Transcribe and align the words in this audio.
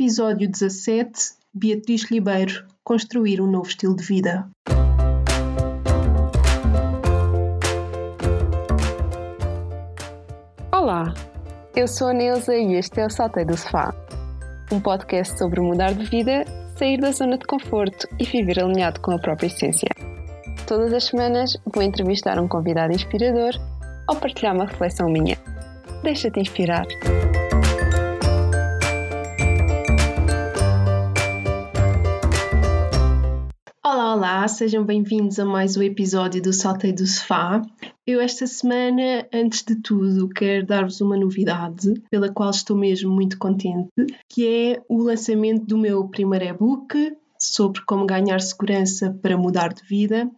Episódio 0.00 0.48
17 0.48 1.12
Beatriz 1.52 2.04
Ribeiro 2.04 2.64
Construir 2.82 3.38
um 3.38 3.46
novo 3.46 3.68
estilo 3.68 3.94
de 3.94 4.02
vida. 4.02 4.48
Olá, 10.72 11.12
eu 11.76 11.86
sou 11.86 12.08
a 12.08 12.14
Neuza 12.14 12.56
e 12.56 12.76
este 12.76 12.98
é 12.98 13.04
o 13.04 13.10
Saltei 13.10 13.44
do 13.44 13.54
Sofá, 13.54 13.94
um 14.72 14.80
podcast 14.80 15.36
sobre 15.36 15.60
mudar 15.60 15.92
de 15.92 16.06
vida, 16.06 16.46
sair 16.78 16.98
da 16.98 17.12
zona 17.12 17.36
de 17.36 17.44
conforto 17.44 18.08
e 18.18 18.24
viver 18.24 18.58
alinhado 18.58 19.02
com 19.02 19.12
a 19.12 19.18
própria 19.18 19.48
essência. 19.48 19.90
Todas 20.66 20.94
as 20.94 21.04
semanas 21.04 21.58
vou 21.74 21.82
entrevistar 21.82 22.40
um 22.40 22.48
convidado 22.48 22.94
inspirador 22.94 23.52
ou 24.08 24.16
partilhar 24.16 24.54
uma 24.54 24.64
reflexão 24.64 25.10
minha. 25.10 25.36
Deixa-te 26.02 26.40
inspirar. 26.40 26.86
Olá, 34.20 34.46
sejam 34.46 34.84
bem-vindos 34.84 35.38
a 35.38 35.46
mais 35.46 35.78
um 35.78 35.82
episódio 35.82 36.42
do 36.42 36.52
Saltei 36.52 36.92
do 36.92 37.06
Sofá. 37.06 37.62
Eu, 38.06 38.20
esta 38.20 38.46
semana, 38.46 39.26
antes 39.32 39.62
de 39.62 39.76
tudo, 39.76 40.28
quero 40.28 40.66
dar-vos 40.66 41.00
uma 41.00 41.16
novidade 41.16 41.94
pela 42.10 42.28
qual 42.30 42.50
estou 42.50 42.76
mesmo 42.76 43.10
muito 43.10 43.38
contente, 43.38 43.88
que 44.28 44.46
é 44.46 44.82
o 44.90 44.98
lançamento 44.98 45.64
do 45.64 45.78
meu 45.78 46.06
primeiro 46.06 46.44
e-book 46.44 47.16
sobre 47.38 47.80
como 47.86 48.04
ganhar 48.04 48.42
segurança 48.42 49.18
para 49.22 49.38
mudar 49.38 49.72
de 49.72 49.82
vida 49.88 50.30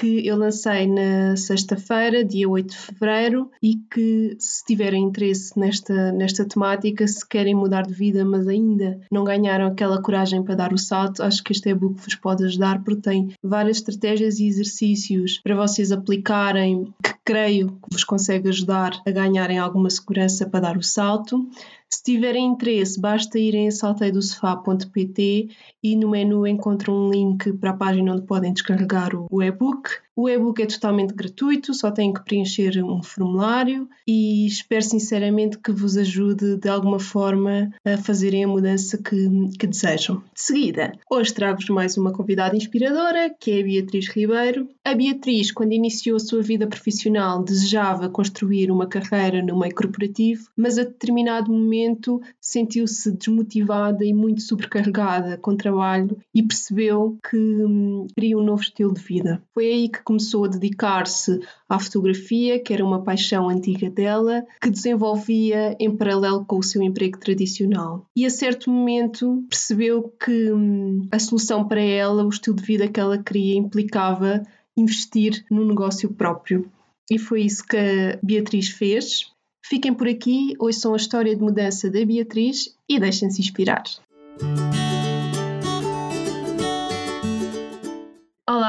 que 0.00 0.26
eu 0.26 0.34
lancei 0.34 0.86
na 0.86 1.36
sexta-feira, 1.36 2.24
dia 2.24 2.48
8 2.48 2.70
de 2.70 2.76
fevereiro, 2.78 3.50
e 3.62 3.76
que, 3.92 4.34
se 4.38 4.64
tiverem 4.64 5.04
interesse 5.04 5.58
nesta, 5.58 6.10
nesta 6.10 6.46
temática, 6.46 7.06
se 7.06 7.26
querem 7.28 7.54
mudar 7.54 7.82
de 7.82 7.92
vida, 7.92 8.24
mas 8.24 8.48
ainda 8.48 8.98
não 9.12 9.24
ganharam 9.24 9.66
aquela 9.66 10.00
coragem 10.00 10.42
para 10.42 10.54
dar 10.54 10.72
o 10.72 10.78
salto, 10.78 11.22
acho 11.22 11.44
que 11.44 11.52
este 11.52 11.68
e-book 11.68 12.00
vos 12.00 12.14
pode 12.14 12.44
ajudar, 12.46 12.82
porque 12.82 13.02
tem 13.02 13.34
várias 13.42 13.76
estratégias 13.76 14.40
e 14.40 14.46
exercícios 14.46 15.38
para 15.44 15.54
vocês 15.54 15.92
aplicarem 15.92 16.94
que 17.02 17.14
creio 17.22 17.68
que 17.68 17.92
vos 17.92 18.02
consegue 18.02 18.48
ajudar 18.48 19.02
a 19.06 19.10
ganharem 19.10 19.58
alguma 19.58 19.90
segurança 19.90 20.48
para 20.48 20.60
dar 20.60 20.78
o 20.78 20.82
salto. 20.82 21.46
Se 21.92 22.04
tiverem 22.04 22.46
interesse, 22.46 23.00
basta 23.00 23.38
irem 23.38 23.66
a 23.66 23.72
salteidosofá.pt 23.72 25.48
e 25.82 25.96
no 25.96 26.08
menu 26.08 26.46
encontram 26.46 26.94
um 26.94 27.10
link 27.10 27.52
para 27.54 27.70
a 27.70 27.76
página 27.76 28.12
onde 28.12 28.26
podem 28.26 28.52
descarregar 28.52 29.10
o 29.14 29.42
e-book. 29.42 29.90
O 30.16 30.28
e-book 30.28 30.60
é 30.60 30.66
totalmente 30.66 31.14
gratuito, 31.14 31.72
só 31.72 31.90
têm 31.90 32.12
que 32.12 32.24
preencher 32.24 32.82
um 32.84 33.02
formulário 33.02 33.88
e 34.06 34.46
espero 34.46 34.82
sinceramente 34.82 35.58
que 35.58 35.72
vos 35.72 35.96
ajude 35.96 36.56
de 36.56 36.68
alguma 36.68 36.98
forma 36.98 37.72
a 37.84 37.96
fazerem 37.96 38.44
a 38.44 38.48
mudança 38.48 38.98
que, 38.98 39.28
que 39.58 39.66
desejam. 39.66 40.22
De 40.34 40.42
seguida, 40.42 40.92
hoje 41.10 41.32
trago-vos 41.32 41.68
mais 41.70 41.96
uma 41.96 42.12
convidada 42.12 42.56
inspiradora, 42.56 43.34
que 43.38 43.52
é 43.52 43.60
a 43.60 43.64
Beatriz 43.64 44.08
Ribeiro. 44.08 44.68
A 44.84 44.94
Beatriz, 44.94 45.52
quando 45.52 45.72
iniciou 45.72 46.16
a 46.16 46.20
sua 46.20 46.42
vida 46.42 46.66
profissional, 46.66 47.42
desejava 47.42 48.08
construir 48.08 48.70
uma 48.70 48.86
carreira 48.86 49.42
no 49.42 49.58
meio 49.58 49.74
corporativo, 49.74 50.48
mas 50.56 50.76
a 50.76 50.82
determinado 50.82 51.52
momento 51.52 52.20
sentiu-se 52.40 53.12
desmotivada 53.12 54.04
e 54.04 54.12
muito 54.12 54.42
sobrecarregada 54.42 55.38
com 55.38 55.56
trabalho 55.56 56.18
e 56.34 56.42
percebeu 56.42 57.16
que 57.28 57.36
hum, 57.36 58.06
queria 58.14 58.36
um 58.36 58.42
novo 58.42 58.62
estilo 58.62 58.92
de 58.92 59.00
vida. 59.00 59.42
Foi 59.54 59.66
aí 59.66 59.88
que 59.88 60.02
começou 60.10 60.44
a 60.44 60.48
dedicar-se 60.48 61.38
à 61.68 61.78
fotografia, 61.78 62.58
que 62.58 62.74
era 62.74 62.84
uma 62.84 63.04
paixão 63.04 63.48
antiga 63.48 63.88
dela, 63.88 64.44
que 64.60 64.68
desenvolvia 64.68 65.76
em 65.78 65.96
paralelo 65.96 66.44
com 66.44 66.58
o 66.58 66.64
seu 66.64 66.82
emprego 66.82 67.16
tradicional. 67.16 68.04
E 68.16 68.26
a 68.26 68.30
certo 68.30 68.68
momento 68.68 69.44
percebeu 69.48 70.12
que 70.22 70.52
hum, 70.52 71.06
a 71.12 71.18
solução 71.20 71.68
para 71.68 71.80
ela, 71.80 72.24
o 72.24 72.28
estilo 72.28 72.56
de 72.56 72.64
vida 72.64 72.88
que 72.88 72.98
ela 72.98 73.22
queria, 73.22 73.54
implicava 73.54 74.42
investir 74.76 75.44
no 75.48 75.64
negócio 75.64 76.12
próprio. 76.12 76.68
E 77.08 77.16
foi 77.16 77.42
isso 77.42 77.64
que 77.64 77.76
a 77.76 78.18
Beatriz 78.20 78.68
fez. 78.68 79.30
Fiquem 79.64 79.94
por 79.94 80.08
aqui, 80.08 80.56
ouçam 80.58 80.92
a 80.92 80.96
história 80.96 81.36
de 81.36 81.40
mudança 81.40 81.88
da 81.88 82.04
Beatriz 82.04 82.76
e 82.88 82.98
deixem-se 82.98 83.40
inspirar. 83.40 83.84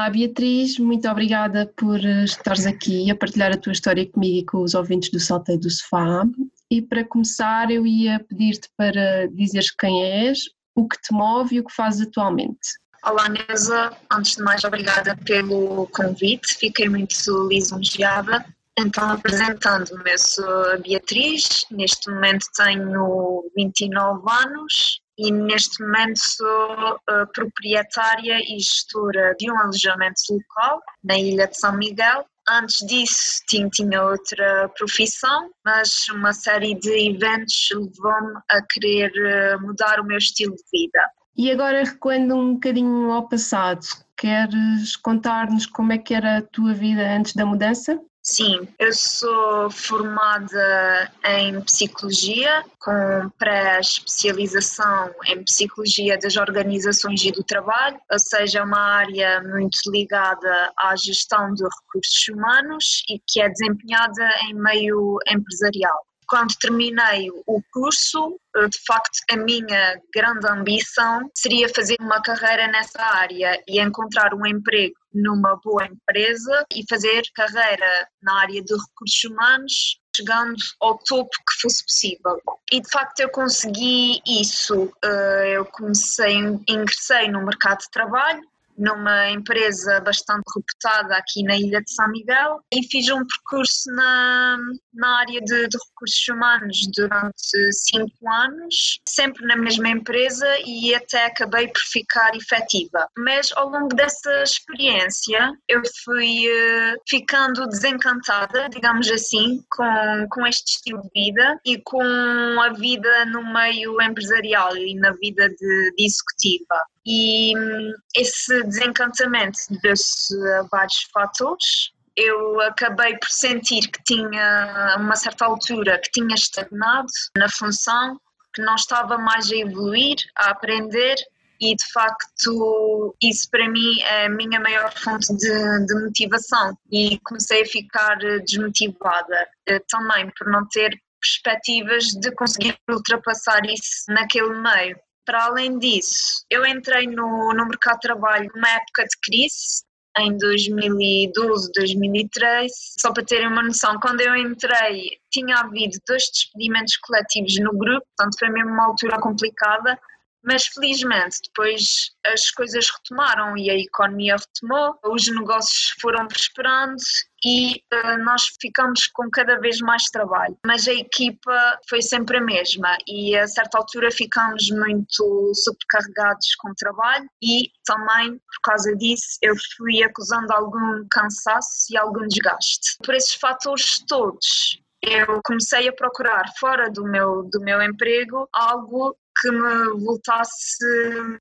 Olá 0.02 0.10
Beatriz, 0.10 0.80
muito 0.80 1.08
obrigada 1.08 1.72
por 1.76 1.96
estares 2.04 2.66
aqui 2.66 3.08
a 3.08 3.14
partilhar 3.14 3.52
a 3.52 3.56
tua 3.56 3.72
história 3.72 4.04
comigo 4.04 4.38
e 4.38 4.44
com 4.44 4.60
os 4.64 4.74
ouvintes 4.74 5.12
do 5.12 5.20
Salteio 5.20 5.60
do 5.60 5.70
Sofá. 5.70 6.24
E 6.68 6.82
para 6.82 7.04
começar, 7.04 7.70
eu 7.70 7.86
ia 7.86 8.18
pedir-te 8.18 8.68
para 8.76 9.28
dizeres 9.28 9.70
quem 9.70 10.02
és, 10.04 10.40
o 10.74 10.88
que 10.88 11.00
te 11.00 11.12
move 11.12 11.54
e 11.54 11.60
o 11.60 11.64
que 11.64 11.72
fazes 11.72 12.08
atualmente. 12.08 12.58
Olá 13.04 13.28
Neuza, 13.28 13.96
antes 14.12 14.34
de 14.34 14.42
mais 14.42 14.64
obrigada 14.64 15.16
pelo 15.24 15.86
convite, 15.92 16.56
fiquei 16.58 16.88
muito 16.88 17.14
lisonjeada. 17.46 18.44
Então, 18.76 19.08
apresentando-me, 19.08 20.18
sou 20.18 20.72
a 20.72 20.78
Beatriz, 20.78 21.64
neste 21.70 22.10
momento 22.10 22.44
tenho 22.56 23.44
29 23.54 24.20
anos, 24.28 25.00
e 25.18 25.30
neste 25.30 25.82
momento 25.82 26.18
sou 26.18 26.94
uh, 26.94 27.26
proprietária 27.34 28.38
e 28.40 28.58
gestora 28.58 29.34
de 29.38 29.50
um 29.50 29.58
alojamento 29.58 30.20
local 30.30 30.80
na 31.04 31.18
Ilha 31.18 31.46
de 31.46 31.58
São 31.58 31.76
Miguel. 31.76 32.24
Antes 32.48 32.84
disso 32.86 33.40
tinha, 33.48 33.68
tinha 33.68 34.02
outra 34.02 34.68
profissão, 34.76 35.50
mas 35.64 36.08
uma 36.08 36.32
série 36.32 36.74
de 36.74 37.10
eventos 37.10 37.68
levou-me 37.70 38.40
a 38.50 38.62
querer 38.62 39.12
uh, 39.56 39.60
mudar 39.60 40.00
o 40.00 40.04
meu 40.04 40.18
estilo 40.18 40.54
de 40.56 40.62
vida. 40.72 41.00
E 41.36 41.50
agora 41.50 41.84
recuando 41.84 42.34
um 42.34 42.54
bocadinho 42.54 43.10
ao 43.10 43.28
passado, 43.28 43.86
queres 44.16 44.96
contar-nos 44.96 45.66
como 45.66 45.92
é 45.92 45.98
que 45.98 46.14
era 46.14 46.38
a 46.38 46.42
tua 46.42 46.74
vida 46.74 47.02
antes 47.16 47.34
da 47.34 47.46
mudança? 47.46 47.98
Sim, 48.24 48.68
eu 48.78 48.92
sou 48.92 49.68
formada 49.68 51.12
em 51.24 51.60
psicologia, 51.62 52.64
com 52.78 53.28
pré-especialização 53.36 55.12
em 55.26 55.42
psicologia 55.42 56.16
das 56.16 56.36
organizações 56.36 57.20
e 57.24 57.32
do 57.32 57.42
trabalho, 57.42 57.98
ou 58.08 58.18
seja, 58.20 58.60
é 58.60 58.62
uma 58.62 58.78
área 58.78 59.42
muito 59.42 59.76
ligada 59.90 60.72
à 60.78 60.94
gestão 60.94 61.52
de 61.52 61.64
recursos 61.64 62.28
humanos 62.28 63.02
e 63.08 63.20
que 63.26 63.42
é 63.42 63.48
desempenhada 63.48 64.30
em 64.48 64.54
meio 64.54 65.18
empresarial. 65.26 65.98
Quando 66.28 66.54
terminei 66.60 67.28
o 67.46 67.60
curso, 67.72 68.38
de 68.54 68.78
facto, 68.86 69.18
a 69.32 69.36
minha 69.36 70.00
grande 70.14 70.46
ambição 70.48 71.28
seria 71.36 71.68
fazer 71.68 71.96
uma 72.00 72.22
carreira 72.22 72.68
nessa 72.68 73.02
área 73.02 73.60
e 73.66 73.80
encontrar 73.80 74.32
um 74.32 74.46
emprego 74.46 74.94
numa 75.14 75.56
boa 75.62 75.86
empresa 75.86 76.64
e 76.74 76.84
fazer 76.88 77.22
carreira 77.34 78.08
na 78.22 78.40
área 78.40 78.62
de 78.62 78.74
recursos 78.74 79.24
humanos, 79.24 80.00
chegando 80.14 80.56
ao 80.80 80.98
topo 80.98 81.30
que 81.30 81.60
fosse 81.60 81.84
possível. 81.84 82.40
E 82.72 82.80
de 82.80 82.90
facto 82.90 83.20
eu 83.20 83.30
consegui 83.30 84.20
isso. 84.26 84.92
Eh, 85.04 85.52
eu 85.56 85.64
comecei, 85.66 86.36
ingressei 86.68 87.30
no 87.30 87.44
mercado 87.44 87.80
de 87.80 87.90
trabalho, 87.90 88.42
numa 88.76 89.30
empresa 89.30 90.00
bastante 90.00 90.44
reputada 90.56 91.16
aqui 91.16 91.42
na 91.42 91.56
Ilha 91.56 91.80
de 91.82 91.92
São 91.92 92.08
Miguel 92.08 92.60
e 92.72 92.82
fiz 92.88 93.08
um 93.10 93.24
percurso 93.26 93.90
na, 93.92 94.58
na 94.94 95.18
área 95.20 95.40
de, 95.40 95.68
de 95.68 95.78
recursos 95.78 96.28
humanos 96.28 96.78
durante 96.96 97.72
cinco 97.72 98.30
anos, 98.30 99.00
sempre 99.06 99.46
na 99.46 99.56
mesma 99.56 99.88
empresa 99.88 100.46
e 100.64 100.94
até 100.94 101.26
acabei 101.26 101.68
por 101.68 101.80
ficar 101.80 102.34
efetiva. 102.34 103.06
Mas 103.18 103.52
ao 103.52 103.68
longo 103.68 103.94
dessa 103.94 104.42
experiência 104.42 105.52
eu 105.68 105.82
fui 106.04 106.46
uh, 106.48 106.96
ficando 107.08 107.66
desencantada, 107.66 108.68
digamos 108.68 109.10
assim, 109.10 109.60
com, 109.70 110.26
com 110.30 110.46
este 110.46 110.76
estilo 110.76 111.02
de 111.02 111.10
vida 111.14 111.60
e 111.64 111.80
com 111.82 112.02
a 112.02 112.72
vida 112.72 113.24
no 113.26 113.52
meio 113.52 114.00
empresarial 114.00 114.76
e 114.76 114.94
na 114.94 115.12
vida 115.12 115.48
de, 115.48 115.94
de 115.96 116.04
executiva. 116.04 116.91
E 117.04 117.56
hum, 117.56 117.92
esse 118.16 118.62
desencantamento 118.64 119.58
deu-se 119.82 120.36
a 120.58 120.62
vários 120.70 121.02
fatores. 121.12 121.92
Eu 122.16 122.60
acabei 122.60 123.16
por 123.16 123.30
sentir 123.30 123.88
que 123.90 124.02
tinha, 124.04 124.94
a 124.94 124.96
uma 124.98 125.16
certa 125.16 125.46
altura, 125.46 125.98
que 125.98 126.10
tinha 126.10 126.34
estagnado 126.34 127.08
na 127.36 127.48
função, 127.48 128.20
que 128.54 128.62
não 128.62 128.74
estava 128.74 129.16
mais 129.16 129.50
a 129.50 129.56
evoluir, 129.56 130.16
a 130.36 130.50
aprender 130.50 131.16
e 131.62 131.76
de 131.76 131.92
facto 131.92 133.16
isso 133.22 133.48
para 133.48 133.68
mim 133.70 134.00
é 134.02 134.26
a 134.26 134.28
minha 134.28 134.58
maior 134.58 134.92
fonte 134.98 135.32
de, 135.36 135.86
de 135.86 135.94
motivação 135.94 136.76
e 136.90 137.20
comecei 137.24 137.62
a 137.62 137.66
ficar 137.66 138.18
desmotivada 138.44 139.48
eh, 139.68 139.80
também 139.88 140.28
por 140.36 140.50
não 140.50 140.66
ter 140.68 140.90
perspectivas 141.20 142.06
de 142.06 142.32
conseguir 142.32 142.76
ultrapassar 142.90 143.64
isso 143.66 144.04
naquele 144.08 144.60
meio. 144.60 144.98
Para 145.24 145.44
além 145.44 145.78
disso, 145.78 146.44
eu 146.50 146.66
entrei 146.66 147.06
no, 147.06 147.52
no 147.54 147.66
mercado 147.66 147.94
de 147.96 148.08
trabalho 148.08 148.50
numa 148.54 148.68
época 148.68 149.04
de 149.04 149.16
crise, 149.22 149.84
em 150.18 150.36
2012, 150.36 151.70
2013. 151.74 152.74
Só 152.98 153.12
para 153.12 153.24
terem 153.24 153.48
uma 153.48 153.62
noção, 153.62 153.98
quando 154.00 154.20
eu 154.20 154.36
entrei, 154.36 155.18
tinha 155.30 155.56
havido 155.56 155.98
dois 156.06 156.24
despedimentos 156.32 156.96
coletivos 156.98 157.58
no 157.60 157.76
grupo, 157.76 158.06
portanto 158.16 158.38
foi 158.38 158.50
mesmo 158.50 158.70
uma 158.70 158.86
altura 158.86 159.20
complicada. 159.20 159.98
Mas 160.44 160.66
felizmente 160.66 161.38
depois 161.46 162.10
as 162.26 162.50
coisas 162.50 162.86
retomaram 162.90 163.56
e 163.56 163.70
a 163.70 163.78
economia 163.78 164.36
retomou, 164.36 164.98
os 165.04 165.28
negócios 165.28 165.94
foram 166.00 166.26
prosperando 166.26 166.96
e 167.44 167.82
uh, 167.92 168.24
nós 168.24 168.42
ficamos 168.60 169.06
com 169.08 169.28
cada 169.30 169.58
vez 169.58 169.80
mais 169.80 170.04
trabalho. 170.04 170.56
Mas 170.66 170.86
a 170.86 170.92
equipa 170.92 171.78
foi 171.88 172.00
sempre 172.00 172.38
a 172.38 172.40
mesma 172.40 172.96
e 173.06 173.36
a 173.36 173.46
certa 173.46 173.78
altura 173.78 174.10
ficamos 174.10 174.70
muito 174.70 175.52
sobrecarregados 175.54 176.54
com 176.56 176.70
o 176.70 176.74
trabalho 176.74 177.28
e 177.42 177.70
também 177.84 178.32
por 178.32 178.60
causa 178.62 178.94
disso 178.96 179.38
eu 179.42 179.54
fui 179.76 180.02
acusando 180.02 180.52
algum 180.52 181.06
cansaço 181.10 181.92
e 181.92 181.96
algum 181.96 182.26
desgaste. 182.26 182.96
Por 183.04 183.14
esses 183.14 183.34
fatores 183.34 183.98
todos, 184.06 184.80
eu 185.02 185.40
comecei 185.44 185.88
a 185.88 185.92
procurar 185.92 186.44
fora 186.58 186.88
do 186.88 187.02
meu, 187.02 187.42
do 187.42 187.60
meu 187.60 187.82
emprego 187.82 188.48
algo 188.52 189.16
que 189.42 189.50
me 189.50 190.04
voltasse 190.04 190.86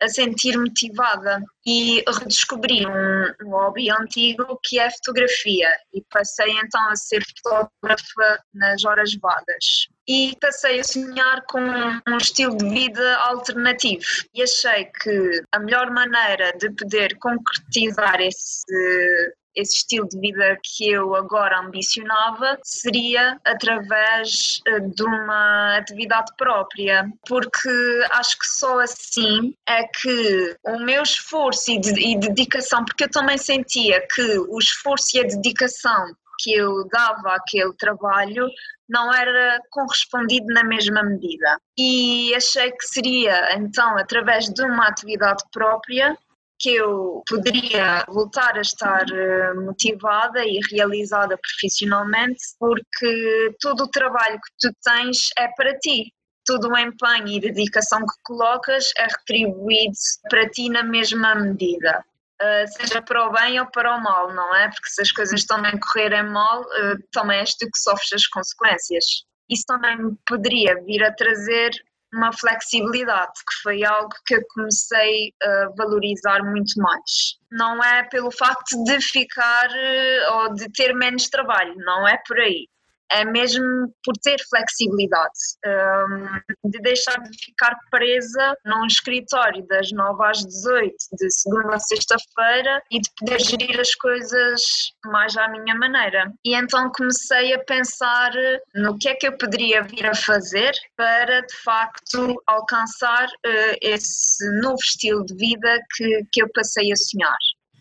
a 0.01 0.07
sentir 0.07 0.57
motivada. 0.57 1.44
E 1.63 2.03
redescobri 2.19 2.88
um, 2.88 3.45
um 3.45 3.51
hobby 3.51 3.92
antigo 3.92 4.59
que 4.63 4.80
é 4.80 4.88
a 4.88 4.92
fotografia. 4.92 5.69
E 5.94 6.03
passei 6.09 6.51
então 6.57 6.89
a 6.89 6.95
ser 6.95 7.24
fotógrafa 7.44 8.44
nas 8.53 8.83
horas 8.83 9.13
vagas. 9.21 9.88
E 10.07 10.36
passei 10.42 10.80
a 10.80 10.83
sonhar 10.83 11.44
com 11.48 11.62
um 11.62 12.18
estilo 12.18 12.57
de 12.57 12.68
vida 12.68 13.15
alternativo. 13.18 14.04
E 14.33 14.42
achei 14.42 14.86
que 14.86 15.44
a 15.54 15.59
melhor 15.59 15.92
maneira 15.92 16.51
de 16.57 16.71
poder 16.71 17.15
concretizar 17.19 18.19
esse 18.19 19.36
esse 19.56 19.77
estilo 19.77 20.07
de 20.07 20.19
vida 20.19 20.57
que 20.63 20.89
eu 20.89 21.15
agora 21.15 21.59
ambicionava 21.59 22.57
seria 22.63 23.39
através 23.45 24.62
eh, 24.68 24.80
de 24.80 25.03
uma 25.03 25.77
atividade 25.77 26.31
própria, 26.38 27.09
porque 27.27 27.69
acho 28.12 28.38
que 28.39 28.45
só 28.45 28.80
assim 28.80 29.53
é 29.68 29.83
que 29.83 30.56
o 30.63 30.80
meu 30.80 31.03
esforço 31.03 31.71
e, 31.71 31.80
de, 31.80 31.92
e 32.00 32.19
dedicação, 32.19 32.86
porque 32.86 33.06
eu 33.06 33.12
também 33.12 33.38
sentia 33.38 34.06
que 34.13 34.39
o 34.39 34.57
esforço 34.59 35.18
e 35.18 35.19
a 35.19 35.24
dedicação 35.24 36.15
que 36.39 36.54
eu 36.54 36.88
dava 36.88 37.36
àquele 37.36 37.74
trabalho 37.74 38.47
não 38.89 39.13
era 39.13 39.62
correspondido 39.69 40.47
na 40.47 40.63
mesma 40.63 41.01
medida. 41.01 41.57
E 41.77 42.33
achei 42.36 42.71
que 42.71 42.86
seria, 42.86 43.56
então, 43.56 43.97
através 43.97 44.50
de 44.50 44.63
uma 44.63 44.88
atividade 44.88 45.44
própria, 45.51 46.18
que 46.62 46.75
eu 46.75 47.24
poderia 47.28 48.06
voltar 48.08 48.56
a 48.56 48.62
estar 48.62 49.04
eh, 49.12 49.54
motivada 49.56 50.46
e 50.46 50.60
realizada 50.72 51.38
profissionalmente, 51.38 52.40
porque 52.60 53.56
todo 53.60 53.86
o 53.86 53.90
trabalho 53.90 54.36
que 54.36 54.68
tu 54.69 54.75
tens 54.84 55.30
é 55.38 55.48
para 55.48 55.78
ti. 55.80 56.13
Todo 56.46 56.69
o 56.69 56.78
empenho 56.78 57.28
e 57.28 57.40
dedicação 57.40 58.00
que 58.00 58.13
colocas 58.24 58.92
é 58.98 59.04
retribuído 59.04 59.98
para 60.30 60.50
ti 60.50 60.69
na 60.69 60.84
mesma 60.84 61.36
medida. 61.36 62.04
Uh, 62.42 62.68
seja 62.68 63.02
para 63.04 63.28
o 63.28 63.31
bem 63.31 63.60
ou 63.60 63.68
para 63.68 63.96
o 63.96 64.02
mal, 64.02 64.34
não 64.34 64.56
é? 64.56 64.68
Porque 64.68 64.90
se 64.90 65.02
as 65.04 65.12
coisas 65.12 65.46
também 65.46 65.80
correrem 65.80 66.24
mal, 66.24 66.62
uh, 66.62 66.98
também 67.12 67.38
és 67.38 67.54
tu 67.54 67.68
que 67.68 67.78
sofres 67.78 68.14
as 68.14 68.28
consequências. 68.28 69.06
Isso 69.48 69.64
também 69.68 69.96
poderia 70.25 70.81
vir 70.84 71.04
a 71.04 71.14
trazer 71.14 71.72
uma 72.13 72.31
flexibilidade, 72.34 73.31
que 73.31 73.62
foi 73.63 73.84
algo 73.84 74.10
que 74.25 74.36
eu 74.36 74.42
comecei 74.54 75.34
a 75.42 75.69
valorizar 75.78 76.44
muito 76.44 76.74
mais. 76.78 77.40
Não 77.52 77.84
é 77.84 78.04
pelo 78.04 78.31
facto 78.31 78.84
de 78.84 79.00
ficar 79.02 79.69
eh, 79.74 80.28
ou 80.31 80.54
de 80.54 80.72
ter 80.72 80.94
menos 80.94 81.30
trabalho, 81.30 81.75
não 81.78 82.08
é 82.08 82.18
por 82.28 82.40
aí 82.40 82.68
é 83.12 83.25
mesmo 83.25 83.63
por 84.04 84.13
ter 84.24 84.38
flexibilidade, 84.50 85.31
um, 85.66 86.69
de 86.69 86.80
deixar 86.80 87.22
de 87.22 87.38
ficar 87.46 87.78
presa 87.90 88.56
num 88.66 88.86
escritório 88.86 89.66
das 89.68 89.92
9 89.92 90.25
às 90.25 90.46
18, 90.46 90.96
de 91.13 91.31
segunda 91.31 91.75
a 91.75 91.80
sexta-feira 91.80 92.81
e 92.92 93.00
de 93.00 93.10
poder 93.18 93.40
gerir 93.40 93.80
as 93.80 93.94
coisas 93.96 94.62
mais 95.06 95.36
à 95.38 95.48
minha 95.48 95.75
maneira. 95.75 96.31
E 96.46 96.56
então 96.56 96.92
comecei 96.96 97.54
a 97.54 97.63
pensar 97.63 98.31
no 98.75 98.98
que 98.98 99.10
é 99.10 99.16
que 99.16 99.28
eu 99.28 99.38
poderia 99.38 99.84
vir 99.84 100.06
a 100.06 100.16
fazer 100.16 100.72
para 100.96 101.42
de 101.42 101.56
facto 101.64 102.42
alcançar 102.48 103.28
uh, 103.28 103.75
esse 103.81 104.50
novo 104.62 104.80
estilo 104.81 105.25
de 105.25 105.36
vida 105.36 105.80
que, 105.96 106.25
que 106.31 106.44
eu 106.44 106.50
passei 106.54 106.92
a 106.92 106.96
sonhar 106.96 107.38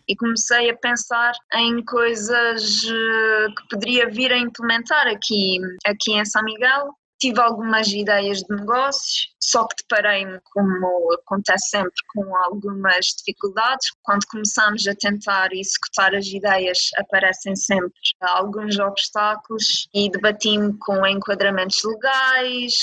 e 0.07 0.15
comecei 0.15 0.69
a 0.69 0.77
pensar 0.77 1.33
em 1.53 1.83
coisas 1.85 2.83
eh, 2.85 3.47
que 3.55 3.67
poderia 3.69 4.09
vir 4.09 4.31
a 4.31 4.37
implementar 4.37 5.07
aqui, 5.07 5.59
aqui 5.85 6.13
em 6.13 6.25
São 6.25 6.43
Miguel. 6.43 6.93
Tive 7.21 7.39
algumas 7.39 7.87
ideias 7.89 8.39
de 8.39 8.55
negócios, 8.55 9.35
só 9.39 9.67
que 9.67 9.75
deparei-me, 9.83 10.39
como 10.51 11.13
acontece 11.13 11.69
sempre, 11.69 11.93
com 12.15 12.35
algumas 12.37 13.05
dificuldades. 13.15 13.91
Quando 14.01 14.25
começamos 14.25 14.87
a 14.87 14.95
tentar 14.95 15.53
executar 15.53 16.15
as 16.15 16.25
ideias, 16.25 16.89
aparecem 16.97 17.55
sempre 17.55 17.93
alguns 18.21 18.79
obstáculos 18.79 19.87
e 19.93 20.09
debati-me 20.09 20.75
com 20.79 21.05
enquadramentos 21.05 21.83
legais, 21.83 22.73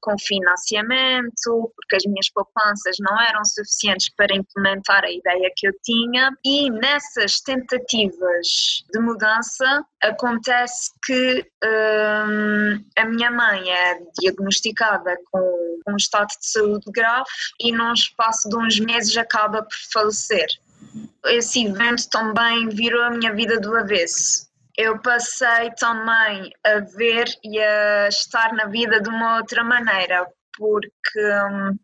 com 0.00 0.14
financiamento, 0.16 1.72
porque 1.74 1.96
as 1.96 2.04
minhas 2.04 2.30
poupanças 2.30 2.96
não 3.00 3.20
eram 3.20 3.44
suficientes 3.44 4.08
para 4.16 4.32
implementar 4.36 5.02
a 5.02 5.10
ideia 5.10 5.50
que 5.56 5.66
eu 5.66 5.72
tinha. 5.82 6.30
E 6.44 6.70
nessas 6.70 7.40
tentativas 7.40 8.84
de 8.92 9.00
mudança, 9.00 9.84
acontece 10.02 10.90
que 11.04 11.46
hum, 11.64 12.84
a 12.98 13.04
minha 13.06 13.30
mãe 13.30 13.70
é 13.70 14.00
diagnosticada 14.18 15.16
com 15.30 15.78
um 15.88 15.96
estado 15.96 16.28
de 16.28 16.46
saúde 16.46 16.90
grave 16.92 17.24
e 17.60 17.72
num 17.72 17.92
espaço 17.92 18.48
de 18.48 18.56
uns 18.56 18.80
meses 18.80 19.16
acaba 19.16 19.62
por 19.62 19.76
falecer. 19.92 20.46
Esse 21.26 21.66
evento 21.66 22.08
também 22.10 22.68
virou 22.68 23.02
a 23.02 23.10
minha 23.10 23.32
vida 23.32 23.60
do 23.60 23.76
avesso. 23.76 24.50
Eu 24.76 24.98
passei 25.00 25.70
também 25.78 26.50
a 26.64 26.80
ver 26.80 27.26
e 27.44 27.60
a 27.60 28.08
estar 28.08 28.52
na 28.54 28.66
vida 28.66 29.00
de 29.00 29.08
uma 29.08 29.36
outra 29.36 29.62
maneira, 29.62 30.26
porque 30.56 31.20
hum, 31.50 31.78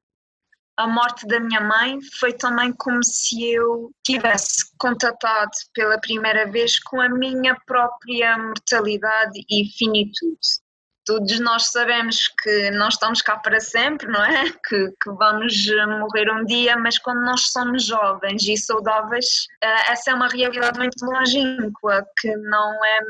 a 0.79 0.87
morte 0.87 1.27
da 1.27 1.41
minha 1.41 1.61
mãe 1.61 1.99
foi 2.19 2.33
também 2.33 2.73
como 2.73 3.03
se 3.03 3.53
eu 3.53 3.91
tivesse 4.05 4.71
contatado 4.79 5.51
pela 5.75 6.01
primeira 6.01 6.51
vez 6.51 6.79
com 6.79 7.01
a 7.01 7.09
minha 7.09 7.57
própria 7.67 8.39
mortalidade 8.39 9.45
e 9.51 9.65
finitude 9.77 10.39
todos 11.09 11.41
nós 11.41 11.69
sabemos 11.69 12.29
que 12.43 12.71
não 12.73 12.89
estamos 12.89 13.23
cá 13.23 13.39
para 13.39 13.59
sempre, 13.61 14.07
não 14.07 14.23
é? 14.23 14.45
Que, 14.69 14.89
que, 15.03 15.11
vamos 15.13 15.67
morrer 15.99 16.31
um 16.31 16.45
dia, 16.45 16.77
mas 16.77 16.99
quando 16.99 17.23
nós 17.23 17.51
somos 17.51 17.87
jovens 17.87 18.47
e 18.47 18.55
saudáveis, 18.59 19.47
eh, 19.65 19.93
essa 19.93 20.11
é 20.11 20.15
uma 20.15 20.29
realidade 20.29 20.79
muito 20.79 21.03
longínqua, 21.03 22.07
que 22.19 22.37
não, 22.37 22.85
é, 22.85 23.01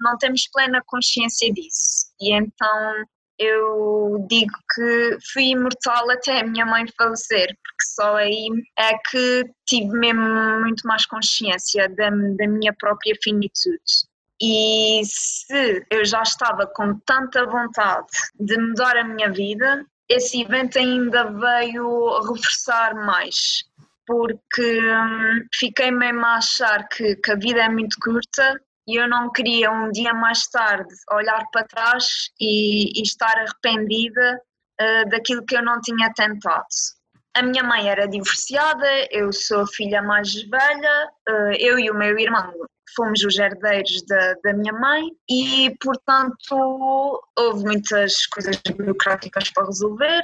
não 0.00 0.16
temos 0.16 0.48
plena 0.50 0.82
consciência 0.86 1.52
disso. 1.52 2.06
E 2.18 2.32
então 2.32 3.04
eu 3.38 4.26
digo 4.28 4.52
que 4.74 5.18
fui 5.32 5.50
imortal 5.50 6.10
até 6.10 6.40
a 6.40 6.46
minha 6.46 6.64
mãe 6.64 6.86
falecer, 6.96 7.48
porque 7.48 7.84
só 7.94 8.16
aí 8.16 8.48
é 8.78 8.96
que 9.10 9.44
tive 9.66 9.90
mesmo 9.98 10.60
muito 10.60 10.86
mais 10.86 11.06
consciência 11.06 11.88
da, 11.88 12.10
da 12.10 12.46
minha 12.46 12.72
própria 12.78 13.14
finitude. 13.22 13.78
E 14.40 15.00
se 15.04 15.86
eu 15.90 16.04
já 16.04 16.22
estava 16.22 16.66
com 16.66 16.98
tanta 17.06 17.46
vontade 17.46 18.06
de 18.38 18.56
mudar 18.58 18.96
a 18.96 19.04
minha 19.04 19.30
vida, 19.30 19.84
esse 20.08 20.42
evento 20.42 20.78
ainda 20.78 21.24
veio 21.24 22.20
reforçar 22.20 22.94
mais, 22.94 23.64
porque 24.06 24.80
hum, 24.80 25.46
fiquei 25.54 25.90
mesmo 25.90 26.24
a 26.26 26.36
achar 26.36 26.86
que, 26.88 27.16
que 27.16 27.32
a 27.32 27.36
vida 27.36 27.62
é 27.62 27.68
muito 27.68 27.96
curta 28.00 28.60
e 28.86 28.96
eu 29.00 29.08
não 29.08 29.30
queria 29.30 29.70
um 29.70 29.90
dia 29.90 30.12
mais 30.12 30.46
tarde 30.48 30.94
olhar 31.12 31.44
para 31.52 31.66
trás 31.66 32.30
e, 32.40 32.98
e 32.98 33.02
estar 33.02 33.36
arrependida 33.38 34.40
uh, 34.80 35.08
daquilo 35.08 35.44
que 35.44 35.56
eu 35.56 35.62
não 35.62 35.80
tinha 35.80 36.12
tentado. 36.14 36.66
A 37.36 37.42
minha 37.42 37.64
mãe 37.64 37.88
era 37.88 38.06
divorciada, 38.06 38.86
eu 39.10 39.32
sou 39.32 39.62
a 39.62 39.66
filha 39.66 40.02
mais 40.02 40.32
velha, 40.34 41.10
uh, 41.28 41.52
eu 41.58 41.78
e 41.78 41.90
o 41.90 41.94
meu 41.94 42.18
irmão 42.18 42.52
fomos 42.94 43.24
os 43.24 43.38
herdeiros 43.38 44.02
da, 44.06 44.34
da 44.44 44.52
minha 44.52 44.72
mãe 44.72 45.10
e, 45.28 45.74
portanto, 45.80 47.20
houve 47.36 47.64
muitas 47.64 48.26
coisas 48.26 48.56
burocráticas 48.76 49.50
para 49.50 49.66
resolver, 49.66 50.22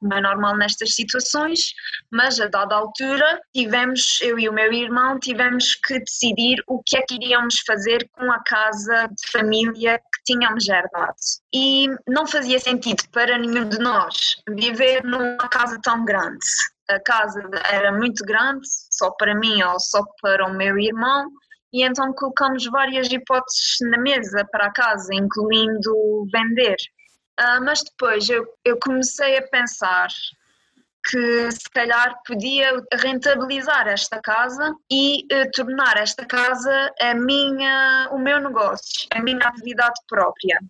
como 0.00 0.14
é 0.14 0.20
normal 0.20 0.56
nestas 0.56 0.94
situações, 0.94 1.72
mas 2.10 2.40
a 2.40 2.48
dada 2.48 2.74
altura 2.74 3.40
tivemos, 3.54 4.18
eu 4.22 4.38
e 4.38 4.48
o 4.48 4.52
meu 4.52 4.72
irmão, 4.72 5.20
tivemos 5.20 5.74
que 5.74 5.98
decidir 6.00 6.56
o 6.66 6.82
que 6.84 6.96
é 6.96 7.02
que 7.02 7.14
iríamos 7.14 7.60
fazer 7.66 8.08
com 8.12 8.32
a 8.32 8.42
casa 8.44 9.06
de 9.06 9.30
família 9.30 9.98
que 9.98 10.32
tínhamos 10.32 10.66
herdado. 10.68 11.14
E 11.54 11.86
não 12.08 12.26
fazia 12.26 12.58
sentido 12.58 13.02
para 13.12 13.38
nenhum 13.38 13.68
de 13.68 13.78
nós 13.78 14.36
viver 14.48 15.04
numa 15.04 15.48
casa 15.48 15.78
tão 15.82 16.04
grande. 16.04 16.38
A 16.88 16.98
casa 17.00 17.40
era 17.70 17.92
muito 17.92 18.24
grande, 18.24 18.66
só 18.90 19.10
para 19.12 19.34
mim 19.34 19.62
ou 19.62 19.78
só 19.78 20.00
para 20.20 20.46
o 20.46 20.54
meu 20.54 20.76
irmão, 20.78 21.30
e 21.72 21.84
então 21.84 22.12
colocamos 22.14 22.64
várias 22.66 23.08
hipóteses 23.12 23.76
na 23.82 23.98
mesa 23.98 24.44
para 24.50 24.66
a 24.66 24.72
casa, 24.72 25.14
incluindo 25.14 26.26
vender. 26.32 26.76
Uh, 27.40 27.64
mas 27.64 27.82
depois 27.82 28.28
eu, 28.28 28.46
eu 28.64 28.78
comecei 28.78 29.38
a 29.38 29.48
pensar 29.48 30.08
que 31.08 31.50
se 31.50 31.70
calhar 31.72 32.14
podia 32.26 32.70
rentabilizar 32.92 33.88
esta 33.88 34.20
casa 34.20 34.74
e 34.90 35.22
uh, 35.32 35.50
tornar 35.54 35.96
esta 35.96 36.26
casa 36.26 36.92
a 37.00 37.14
minha, 37.14 38.10
o 38.12 38.18
meu 38.18 38.40
negócio, 38.40 39.08
a 39.14 39.22
minha 39.22 39.46
atividade 39.48 39.98
própria. 40.06 40.60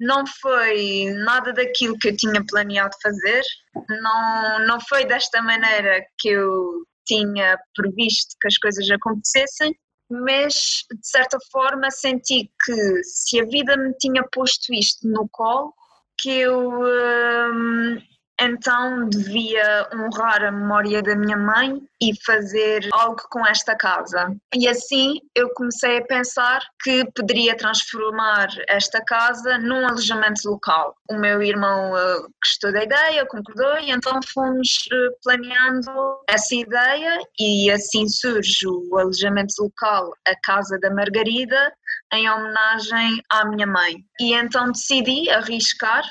Não 0.00 0.24
foi 0.40 1.06
nada 1.24 1.52
daquilo 1.52 1.98
que 1.98 2.08
eu 2.08 2.16
tinha 2.16 2.44
planeado 2.46 2.94
fazer, 3.02 3.42
não, 3.88 4.66
não 4.66 4.80
foi 4.88 5.04
desta 5.04 5.42
maneira 5.42 6.04
que 6.18 6.30
eu 6.30 6.84
tinha 7.06 7.58
previsto 7.76 8.34
que 8.40 8.48
as 8.48 8.56
coisas 8.56 8.90
acontecessem, 8.90 9.76
mas 10.22 10.84
de 10.90 11.06
certa 11.06 11.38
forma 11.50 11.90
senti 11.90 12.50
que 12.64 13.04
se 13.04 13.40
a 13.40 13.44
vida 13.44 13.76
me 13.76 13.92
tinha 13.94 14.22
posto 14.32 14.72
isto 14.72 15.08
no 15.08 15.28
colo, 15.30 15.74
que 16.18 16.30
eu 16.30 16.80
hum, 16.80 17.98
então 18.40 19.08
devia 19.08 19.88
honrar 19.94 20.42
a 20.44 20.50
memória 20.50 21.02
da 21.02 21.14
minha 21.14 21.36
mãe 21.36 21.80
e 22.02 22.12
fazer 22.24 22.88
algo 22.92 23.22
com 23.30 23.46
esta 23.46 23.76
casa. 23.76 24.34
E 24.54 24.68
assim 24.68 25.20
eu 25.34 25.48
comecei 25.54 25.98
a 25.98 26.04
pensar 26.04 26.60
que 26.82 27.04
poderia 27.14 27.56
transformar 27.56 28.48
esta 28.68 29.02
casa 29.04 29.58
num 29.58 29.86
alojamento 29.86 30.48
local. 30.48 30.94
O 31.10 31.16
meu 31.16 31.42
irmão 31.42 31.92
uh, 31.92 32.28
gostou 32.42 32.72
da 32.72 32.82
ideia, 32.82 33.26
concordou 33.26 33.78
e 33.78 33.90
então 33.90 34.20
fomos 34.32 34.68
uh, 34.92 35.16
planeando 35.22 35.90
essa 36.28 36.54
ideia 36.54 37.20
e 37.38 37.70
assim 37.70 38.08
surge 38.08 38.66
o 38.66 38.98
alojamento 38.98 39.54
local, 39.60 40.12
a 40.26 40.34
Casa 40.42 40.78
da 40.80 40.90
Margarida, 40.92 41.72
em 42.12 42.28
homenagem 42.28 43.22
à 43.30 43.44
minha 43.44 43.66
mãe. 43.66 43.96
E 44.20 44.34
então 44.34 44.72
decidi 44.72 45.30
arriscar 45.30 46.04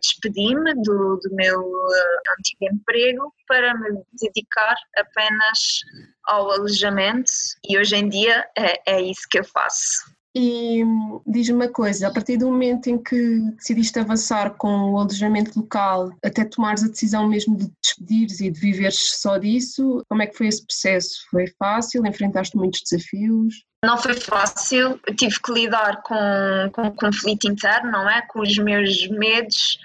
despedi-me 0.00 0.74
do, 0.82 1.16
do, 1.22 1.30
meu 1.32 1.60
uh, 1.60 2.32
antigo 2.38 2.72
emprego 2.72 3.32
para 3.46 3.74
me 3.74 4.02
dedicar 4.20 4.74
apenas 4.96 5.80
ao 6.24 6.50
alojamento 6.50 7.30
e 7.68 7.78
hoje 7.78 7.96
em 7.96 8.08
dia 8.08 8.44
é, 8.56 8.96
é 8.96 9.02
isso 9.02 9.22
que 9.30 9.38
eu 9.38 9.44
faço. 9.44 10.17
E 10.34 10.84
diz-me 11.26 11.54
uma 11.54 11.68
coisa, 11.68 12.08
a 12.08 12.12
partir 12.12 12.36
do 12.36 12.46
momento 12.46 12.88
em 12.88 13.02
que 13.02 13.40
decidiste 13.56 13.98
avançar 13.98 14.50
com 14.56 14.92
o 14.92 14.98
alojamento 14.98 15.58
local, 15.58 16.12
até 16.24 16.44
tomares 16.44 16.84
a 16.84 16.88
decisão 16.88 17.26
mesmo 17.26 17.56
de 17.56 17.66
te 17.66 17.72
despedires 17.98 18.40
e 18.40 18.50
de 18.50 18.60
viveres 18.60 19.20
só 19.20 19.38
disso, 19.38 20.04
como 20.08 20.22
é 20.22 20.26
que 20.26 20.36
foi 20.36 20.48
esse 20.48 20.64
processo? 20.64 21.26
Foi 21.30 21.46
fácil? 21.58 22.06
Enfrentaste 22.06 22.56
muitos 22.56 22.82
desafios? 22.82 23.64
Não 23.84 23.96
foi 23.96 24.14
fácil, 24.14 25.00
eu 25.06 25.16
tive 25.16 25.40
que 25.40 25.52
lidar 25.52 26.02
com, 26.02 26.70
com 26.72 26.82
um 26.82 26.94
conflito 26.94 27.48
interno, 27.48 27.90
não 27.90 28.10
é? 28.10 28.22
Com 28.22 28.40
os 28.40 28.58
meus 28.58 29.08
medos, 29.08 29.78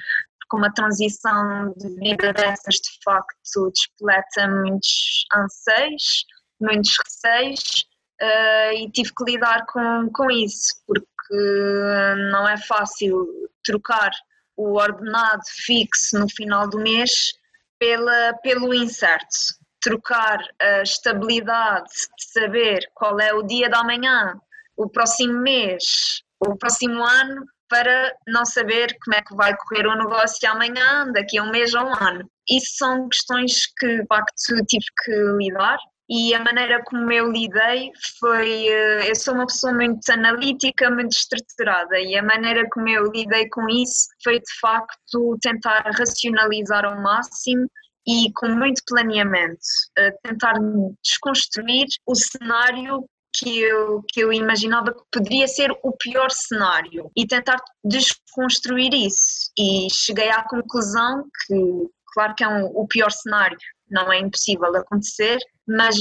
com 0.50 0.58
uma 0.58 0.74
transição 0.74 1.74
de 1.78 1.90
vida 1.96 2.34
dessas 2.34 2.76
de 2.76 2.90
facto 3.04 3.72
despoleta 3.72 4.48
muitos 4.48 5.26
anseios, 5.34 6.26
muitos 6.60 6.96
receios 7.06 7.88
uh, 8.24 8.74
e 8.74 8.90
tive 8.92 9.12
que 9.16 9.32
lidar 9.32 9.66
com, 9.66 10.10
com 10.14 10.32
isso, 10.32 10.74
porque 10.88 12.24
não 12.32 12.48
é 12.48 12.58
fácil 12.58 13.28
trocar 13.64 14.12
o 14.56 14.78
ordenado 14.80 15.42
fixo 15.66 16.18
no 16.20 16.30
final 16.30 16.70
do 16.70 16.80
mês 16.80 17.34
pela, 17.80 18.34
pelo 18.42 18.74
incerto 18.74 19.62
trocar 19.84 20.40
a 20.62 20.82
estabilidade 20.82 21.90
de 22.18 22.32
saber 22.32 22.90
qual 22.96 23.20
é 23.20 23.34
o 23.34 23.44
dia 23.44 23.70
da 23.70 23.84
manhã, 23.84 24.34
o 24.78 24.90
próximo 24.90 25.42
mês, 25.42 25.84
o 26.40 26.56
próximo 26.58 27.04
ano, 27.04 27.46
para 27.68 28.16
não 28.28 28.46
saber 28.46 28.96
como 29.04 29.16
é 29.16 29.22
que 29.22 29.36
vai 29.36 29.56
correr 29.58 29.88
o 29.88 29.98
negócio 29.98 30.50
amanhã, 30.50 31.12
daqui 31.12 31.38
a 31.38 31.44
um 31.44 31.52
mês 31.52 31.74
ou 31.74 31.86
um 31.86 31.94
ano. 31.96 32.30
Isso 32.50 32.78
são 32.78 33.10
questões 33.10 33.66
que, 33.78 34.00
de 34.00 34.06
facto, 34.06 34.66
tive 34.68 34.86
que 35.04 35.12
lidar 35.38 35.78
e 36.16 36.32
a 36.36 36.44
maneira 36.44 36.84
como 36.86 37.12
eu 37.12 37.32
lidei 37.32 37.92
foi. 38.20 38.68
Eh, 38.68 39.10
eu 39.10 39.16
sou 39.16 39.34
uma 39.34 39.48
pessoa 39.48 39.74
muito 39.74 40.08
analítica, 40.12 40.92
muito 40.92 41.14
estruturada, 41.14 42.00
e 42.00 42.16
a 42.16 42.22
maneira 42.22 42.68
como 42.72 42.88
eu 42.88 43.12
lidei 43.12 43.50
com 43.50 43.68
isso 43.68 44.10
foi 44.24 44.40
de 44.40 44.60
facto 44.62 45.38
tentar 45.42 45.82
racionalizar 45.98 46.86
ao 46.86 47.02
máximo 47.02 47.66
e 48.08 48.32
com 48.36 48.48
muito 48.50 48.82
planeamento, 48.86 49.66
tentar 50.24 50.56
desconstruir 51.04 51.88
o 52.06 52.14
cenário 52.14 53.04
que 53.34 53.62
eu, 53.62 54.04
que 54.10 54.20
eu 54.20 54.32
imaginava 54.32 54.94
que 54.94 55.02
poderia 55.12 55.48
ser 55.48 55.72
o 55.72 55.92
pior 55.94 56.30
cenário 56.30 57.10
e 57.18 57.26
tentar 57.26 57.58
desconstruir 57.84 58.94
isso. 58.94 59.52
E 59.58 59.88
cheguei 59.92 60.30
à 60.30 60.44
conclusão 60.44 61.24
que, 61.48 61.56
claro 62.14 62.36
que 62.36 62.44
é 62.44 62.48
um, 62.48 62.66
o 62.66 62.88
pior 62.88 63.10
cenário, 63.10 63.58
não 63.94 64.12
é 64.12 64.20
impossível 64.20 64.76
acontecer, 64.76 65.38
mas 65.68 65.96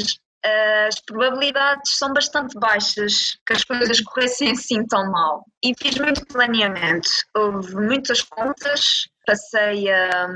as 0.44 1.00
probabilidades 1.06 1.96
são 1.96 2.12
bastante 2.12 2.58
baixas 2.58 3.38
que 3.46 3.52
as 3.52 3.64
coisas 3.64 4.00
corressem 4.00 4.50
assim 4.50 4.84
tão 4.86 5.10
mal. 5.10 5.44
E 5.62 5.72
fiz 5.80 5.96
muito 5.98 6.26
planeamento. 6.26 7.08
Houve 7.36 7.76
muitas 7.76 8.22
contas, 8.22 9.08
passei 9.24 9.88
a, 9.88 10.26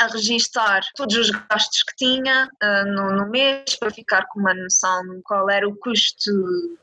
a 0.00 0.06
registar 0.08 0.80
todos 0.96 1.16
os 1.16 1.30
gastos 1.30 1.84
que 1.84 1.96
tinha 1.96 2.48
uh, 2.62 2.88
no, 2.88 3.16
no 3.16 3.30
mês 3.30 3.76
para 3.78 3.92
ficar 3.92 4.26
com 4.32 4.40
uma 4.40 4.54
noção 4.54 5.02
de 5.02 5.22
qual 5.22 5.48
era 5.48 5.68
o 5.68 5.76
custo 5.76 6.32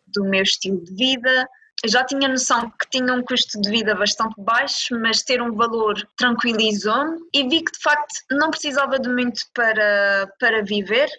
do 0.07 0.23
meu 0.23 0.43
estilo 0.43 0.81
de 0.81 0.95
vida, 0.95 1.47
já 1.85 2.03
tinha 2.03 2.27
noção 2.27 2.69
que 2.71 2.89
tinha 2.89 3.13
um 3.13 3.23
custo 3.23 3.59
de 3.61 3.69
vida 3.69 3.95
bastante 3.95 4.35
baixo, 4.37 4.99
mas 4.99 5.23
ter 5.23 5.41
um 5.41 5.55
valor 5.55 5.95
tranquilizou-me 6.17 7.19
e 7.33 7.43
vi 7.43 7.63
que 7.63 7.71
de 7.71 7.81
facto 7.81 8.13
não 8.31 8.49
precisava 8.49 8.99
de 8.99 9.09
muito 9.09 9.41
para, 9.53 10.29
para 10.39 10.63
viver 10.63 11.09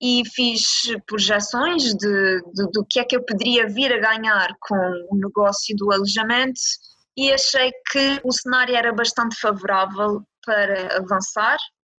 e 0.00 0.22
fiz 0.34 0.62
projeções 1.06 1.94
de, 1.94 2.42
de, 2.54 2.70
do 2.72 2.86
que 2.88 3.00
é 3.00 3.04
que 3.04 3.16
eu 3.16 3.24
poderia 3.24 3.68
vir 3.68 3.92
a 3.92 3.98
ganhar 3.98 4.48
com 4.60 4.76
o 5.10 5.16
negócio 5.16 5.76
do 5.76 5.92
alojamento 5.92 6.60
e 7.16 7.32
achei 7.32 7.72
que 7.90 8.20
o 8.22 8.32
cenário 8.32 8.76
era 8.76 8.92
bastante 8.92 9.38
favorável 9.40 10.22
para 10.44 10.98
avançar 10.98 11.58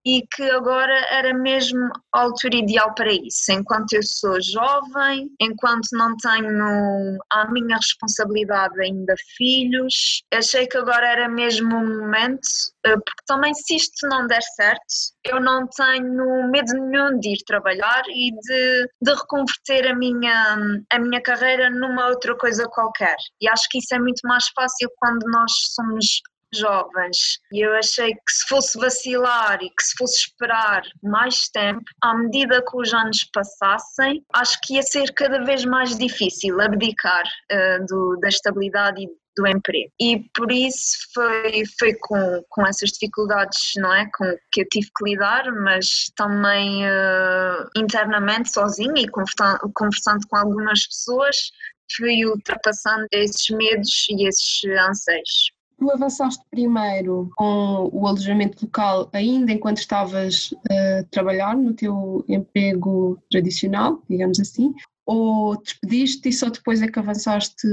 e 0.09 0.25
que 0.33 0.43
agora 0.49 1.05
era 1.11 1.31
mesmo 1.35 1.87
a 2.13 2.21
altura 2.21 2.57
ideal 2.57 2.95
para 2.95 3.13
isso. 3.13 3.51
Enquanto 3.51 3.93
eu 3.93 4.01
sou 4.01 4.41
jovem, 4.41 5.29
enquanto 5.39 5.87
não 5.93 6.15
tenho 6.17 7.19
a 7.31 7.51
minha 7.51 7.75
responsabilidade 7.75 8.81
ainda 8.81 9.13
filhos, 9.37 10.23
achei 10.33 10.65
que 10.65 10.77
agora 10.77 11.07
era 11.07 11.29
mesmo 11.29 11.75
o 11.75 11.99
momento, 12.01 12.47
eh, 12.87 12.95
porque 12.95 13.23
também 13.27 13.53
se 13.53 13.75
isto 13.75 14.07
não 14.07 14.25
der 14.25 14.41
certo, 14.41 14.81
eu 15.25 15.39
não 15.39 15.67
tenho 15.67 16.49
medo 16.49 16.73
nenhum 16.73 17.19
de 17.19 17.33
ir 17.33 17.43
trabalhar 17.45 18.01
e 18.07 18.31
de, 18.31 18.87
de 19.03 19.13
reconverter 19.13 19.91
a 19.91 19.95
minha, 19.95 20.57
a 20.91 20.99
minha 20.99 21.21
carreira 21.21 21.69
numa 21.69 22.07
outra 22.07 22.35
coisa 22.35 22.67
qualquer. 22.67 23.17
E 23.39 23.47
acho 23.47 23.67
que 23.69 23.77
isso 23.77 23.93
é 23.93 23.99
muito 23.99 24.21
mais 24.23 24.45
fácil 24.55 24.89
quando 24.97 25.23
nós 25.29 25.51
somos 25.75 26.21
jovens. 26.53 27.39
E 27.51 27.65
eu 27.65 27.73
achei 27.75 28.13
que 28.13 28.31
se 28.31 28.47
fosse 28.47 28.77
vacilar 28.77 29.61
e 29.61 29.69
que 29.69 29.83
se 29.83 29.95
fosse 29.97 30.21
esperar 30.21 30.83
mais 31.03 31.49
tempo, 31.49 31.83
à 32.01 32.15
medida 32.15 32.63
que 32.63 32.77
os 32.77 32.93
anos 32.93 33.23
passassem, 33.33 34.23
acho 34.33 34.59
que 34.63 34.75
ia 34.75 34.81
ser 34.81 35.13
cada 35.13 35.43
vez 35.43 35.65
mais 35.65 35.97
difícil 35.97 36.59
abdicar 36.61 37.23
uh, 37.51 37.85
do, 37.85 38.17
da 38.19 38.27
estabilidade 38.27 39.03
e 39.03 39.09
do 39.37 39.47
emprego. 39.47 39.91
E 39.99 40.19
por 40.35 40.51
isso 40.51 40.97
foi, 41.13 41.63
foi 41.79 41.93
com, 42.01 42.43
com 42.49 42.67
essas 42.67 42.89
dificuldades, 42.91 43.71
não 43.77 43.93
é? 43.93 44.09
Com 44.13 44.25
que 44.51 44.61
eu 44.61 44.67
tive 44.69 44.87
que 44.97 45.09
lidar, 45.09 45.45
mas 45.63 46.11
também 46.15 46.85
uh, 46.85 47.69
internamente, 47.77 48.51
sozinha 48.51 49.01
e 49.01 49.07
conversando, 49.07 50.27
com 50.27 50.37
algumas 50.37 50.85
pessoas, 50.87 51.37
fui 51.95 52.25
ultrapassando 52.25 53.07
esses 53.11 53.49
medos 53.49 54.07
e 54.09 54.27
esses 54.27 54.63
anseios. 54.89 55.58
Tu 55.79 55.89
avançaste 55.89 56.43
primeiro 56.51 57.29
com 57.37 57.89
o 57.93 58.05
alojamento 58.05 58.65
local 58.65 59.09
ainda 59.13 59.53
enquanto 59.53 59.77
estavas 59.77 60.53
a 60.69 61.03
trabalhar 61.09 61.55
no 61.55 61.73
teu 61.73 62.23
emprego 62.27 63.17
tradicional, 63.31 64.03
digamos 64.09 64.41
assim, 64.41 64.73
ou 65.05 65.55
despediste 65.61 66.27
e 66.27 66.33
só 66.33 66.49
depois 66.49 66.81
é 66.81 66.87
que 66.87 66.99
avançaste 66.99 67.67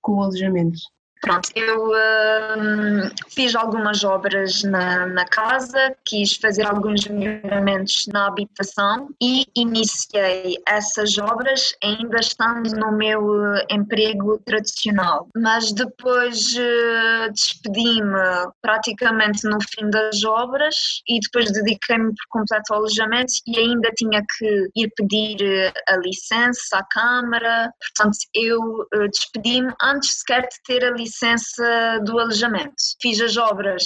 com 0.00 0.12
o 0.12 0.22
alojamento? 0.22 0.78
Pronto, 1.20 1.48
eu 1.54 1.88
um, 1.88 3.10
fiz 3.28 3.54
algumas 3.54 4.04
obras 4.04 4.62
na, 4.62 5.06
na, 5.06 5.24
casa, 5.24 5.96
quis 6.04 6.36
fazer 6.36 6.66
alguns 6.66 7.06
melhoramentos 7.06 8.06
na 8.12 8.28
habitação 8.28 9.08
e 9.20 9.44
iniciei 9.56 10.56
essas 10.66 11.18
obras 11.18 11.74
ainda 11.82 12.18
estando 12.20 12.70
no 12.76 12.92
meu 12.92 13.44
eh, 13.54 13.66
emprego 13.70 14.40
tradicional. 14.44 15.28
Mas 15.36 15.72
depois 15.72 16.38
uh, 16.54 17.32
despedi-me 17.32 18.52
praticamente 18.62 19.44
no 19.44 19.58
fim 19.60 19.90
das 19.90 20.22
obras 20.24 21.02
e 21.08 21.18
depois 21.20 21.50
dediquei-me 21.52 22.08
por 22.10 22.40
completo 22.40 22.72
ao 22.72 22.78
alojamento 22.78 23.32
e 23.46 23.58
ainda 23.58 23.90
tinha 23.96 24.22
que 24.36 24.68
ir 24.76 24.90
pedir 24.96 25.42
eh, 25.42 25.72
a 25.88 25.96
licença 25.96 26.78
à 26.78 26.84
Câmara. 26.84 27.72
Portanto, 27.80 28.18
eu 28.34 28.60
uh, 28.60 29.08
despedi-me 29.10 29.72
antes 29.82 30.20
sequer 30.20 30.42
de 30.42 30.62
ter 30.64 30.84
a 30.84 30.90
licença 30.90 31.07
licença 31.08 32.00
do 32.04 32.18
alojamento. 32.18 32.74
Fiz 33.00 33.20
as 33.20 33.36
obras 33.36 33.84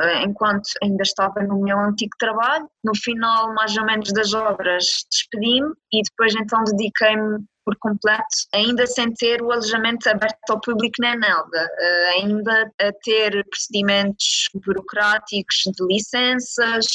uh, 0.00 0.26
enquanto 0.26 0.68
ainda 0.82 1.02
estava 1.02 1.42
no 1.42 1.60
meu 1.62 1.78
antigo 1.78 2.12
trabalho. 2.18 2.68
No 2.82 2.96
final, 2.96 3.54
mais 3.54 3.76
ou 3.76 3.84
menos, 3.84 4.12
das 4.12 4.32
obras, 4.32 4.84
despedi-me 5.10 5.72
e 5.92 6.02
depois 6.02 6.34
então 6.34 6.64
dediquei-me 6.64 7.44
por 7.64 7.76
completo, 7.78 8.26
ainda 8.52 8.84
sem 8.88 9.12
ter 9.14 9.40
o 9.40 9.52
alojamento 9.52 10.10
aberto 10.10 10.50
ao 10.50 10.60
público 10.60 10.96
na 10.98 11.12
Enelga, 11.12 11.64
uh, 11.64 12.18
ainda 12.18 12.72
a 12.80 12.92
ter 13.04 13.44
procedimentos 13.48 14.48
burocráticos 14.66 15.62
de 15.66 15.86
licenças, 15.86 16.86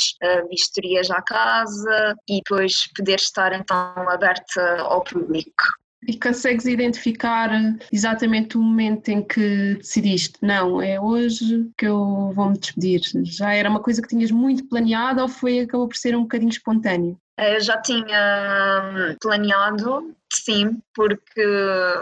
vistorias 0.50 1.10
à 1.10 1.22
casa 1.22 2.16
e 2.28 2.42
depois 2.44 2.74
poder 2.98 3.16
estar 3.16 3.54
então 3.54 4.10
aberta 4.10 4.82
ao 4.82 5.02
público. 5.06 5.64
E 6.08 6.18
consegues 6.18 6.66
identificar 6.66 7.52
exatamente 7.92 8.58
o 8.58 8.62
momento 8.64 9.10
em 9.10 9.22
que 9.22 9.76
decidiste, 9.76 10.38
não, 10.42 10.82
é 10.82 11.00
hoje 11.00 11.70
que 11.78 11.86
eu 11.86 12.32
vou 12.34 12.50
me 12.50 12.58
despedir? 12.58 13.02
Já 13.26 13.54
era 13.54 13.70
uma 13.70 13.82
coisa 13.82 14.02
que 14.02 14.08
tinhas 14.08 14.32
muito 14.32 14.66
planeada 14.70 15.22
ou 15.22 15.28
foi 15.28 15.60
acabou 15.60 15.88
por 15.88 15.98
ser 15.98 16.16
um 16.16 16.22
bocadinho 16.22 16.50
espontâneo? 16.50 17.20
Eu 17.38 17.60
já 17.60 17.80
tinha 17.82 18.82
hum, 18.84 19.16
planeado, 19.22 20.16
sim, 20.34 20.82
porque 20.96 21.46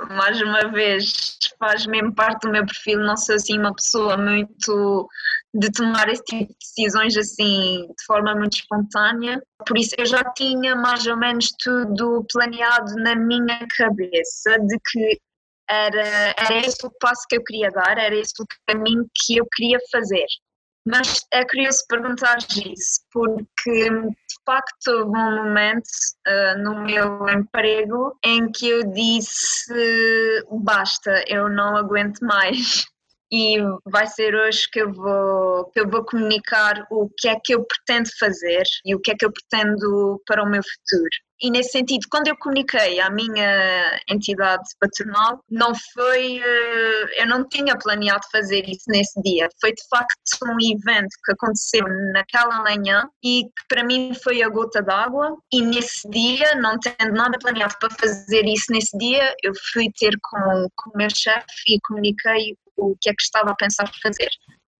mais 0.09 0.41
uma 0.41 0.71
vez 0.71 1.37
faz 1.59 1.85
mesmo 1.85 2.15
parte 2.15 2.43
do 2.43 2.51
meu 2.51 2.65
perfil, 2.65 2.99
não 2.99 3.17
sou 3.17 3.35
assim 3.35 3.59
uma 3.59 3.75
pessoa 3.75 4.15
muito 4.15 5.09
de 5.53 5.71
tomar 5.71 6.07
esse 6.09 6.23
tipo 6.23 6.47
de 6.47 6.55
decisões 6.59 7.17
assim 7.17 7.87
de 7.87 8.05
forma 8.05 8.33
muito 8.33 8.57
espontânea. 8.57 9.41
Por 9.67 9.77
isso 9.77 9.93
eu 9.97 10.05
já 10.05 10.23
tinha 10.33 10.75
mais 10.75 11.05
ou 11.05 11.17
menos 11.17 11.49
tudo 11.61 12.25
planeado 12.31 12.95
na 12.95 13.15
minha 13.15 13.59
cabeça 13.77 14.57
de 14.59 14.79
que 14.89 15.19
era, 15.69 16.33
era 16.37 16.65
esse 16.65 16.85
o 16.85 16.91
passo 16.99 17.25
que 17.27 17.37
eu 17.37 17.43
queria 17.43 17.71
dar, 17.71 17.97
era 17.97 18.15
esse 18.15 18.33
o 18.41 18.45
caminho 18.67 19.05
que 19.13 19.37
eu 19.37 19.45
queria 19.53 19.79
fazer. 19.91 20.25
Mas 20.87 21.25
é 21.33 21.43
curioso 21.45 21.83
perguntar 21.89 22.37
isso, 22.37 23.01
porque 23.11 23.89
facto 24.45 24.87
houve 24.87 25.17
um 25.17 25.35
momento 25.43 25.87
uh, 26.27 26.57
no 26.61 26.81
meu 26.83 27.27
emprego 27.29 28.17
em 28.23 28.51
que 28.51 28.69
eu 28.69 28.83
disse 28.91 29.73
basta, 30.51 31.23
eu 31.27 31.49
não 31.49 31.75
aguento 31.75 32.19
mais 32.19 32.85
e 33.31 33.57
vai 33.85 34.07
ser 34.07 34.35
hoje 34.35 34.67
que 34.71 34.81
eu 34.81 34.91
vou 34.93 35.65
que 35.71 35.79
eu 35.79 35.89
vou 35.89 36.03
comunicar 36.05 36.85
o 36.91 37.09
que 37.17 37.27
é 37.27 37.35
que 37.43 37.53
eu 37.55 37.65
pretendo 37.65 38.09
fazer 38.19 38.63
e 38.85 38.95
o 38.95 38.99
que 38.99 39.11
é 39.11 39.15
que 39.15 39.25
eu 39.25 39.31
pretendo 39.31 40.21
para 40.25 40.43
o 40.43 40.49
meu 40.49 40.61
futuro. 40.63 41.09
E 41.41 41.51
nesse 41.51 41.71
sentido, 41.71 42.07
quando 42.09 42.27
eu 42.27 42.37
comuniquei 42.37 42.99
à 43.01 43.09
minha 43.09 43.99
entidade 44.09 44.63
patronal, 44.79 45.41
não 45.49 45.73
foi, 45.93 46.39
eh, 46.39 47.21
eu 47.21 47.27
não 47.27 47.45
tinha 47.47 47.77
planeado 47.77 48.25
fazer 48.31 48.63
isso 48.69 48.85
nesse 48.87 49.21
dia. 49.21 49.49
Foi 49.59 49.73
de 49.73 49.83
facto 49.89 50.15
um 50.45 50.57
evento 50.61 51.09
que 51.25 51.33
aconteceu 51.33 51.83
naquela 52.13 52.63
manhã 52.63 53.09
e 53.23 53.43
que 53.43 53.67
para 53.67 53.83
mim 53.83 54.13
foi 54.23 54.41
a 54.41 54.49
gota 54.49 54.81
d'água. 54.81 55.35
E 55.51 55.61
nesse 55.61 56.09
dia, 56.09 56.55
não 56.55 56.79
tendo 56.79 57.13
nada 57.13 57.37
planeado 57.37 57.75
para 57.81 57.89
fazer 57.89 58.45
isso 58.45 58.71
nesse 58.71 58.97
dia, 58.97 59.35
eu 59.43 59.51
fui 59.73 59.89
ter 59.99 60.17
com, 60.21 60.67
com 60.73 60.91
o 60.91 60.97
meu 60.97 61.09
chefe 61.09 61.45
e 61.67 61.79
comuniquei 61.81 62.55
o 62.77 62.95
que 62.99 63.09
é 63.09 63.13
que 63.13 63.21
estava 63.21 63.51
a 63.51 63.55
pensar 63.55 63.89
fazer. 64.01 64.29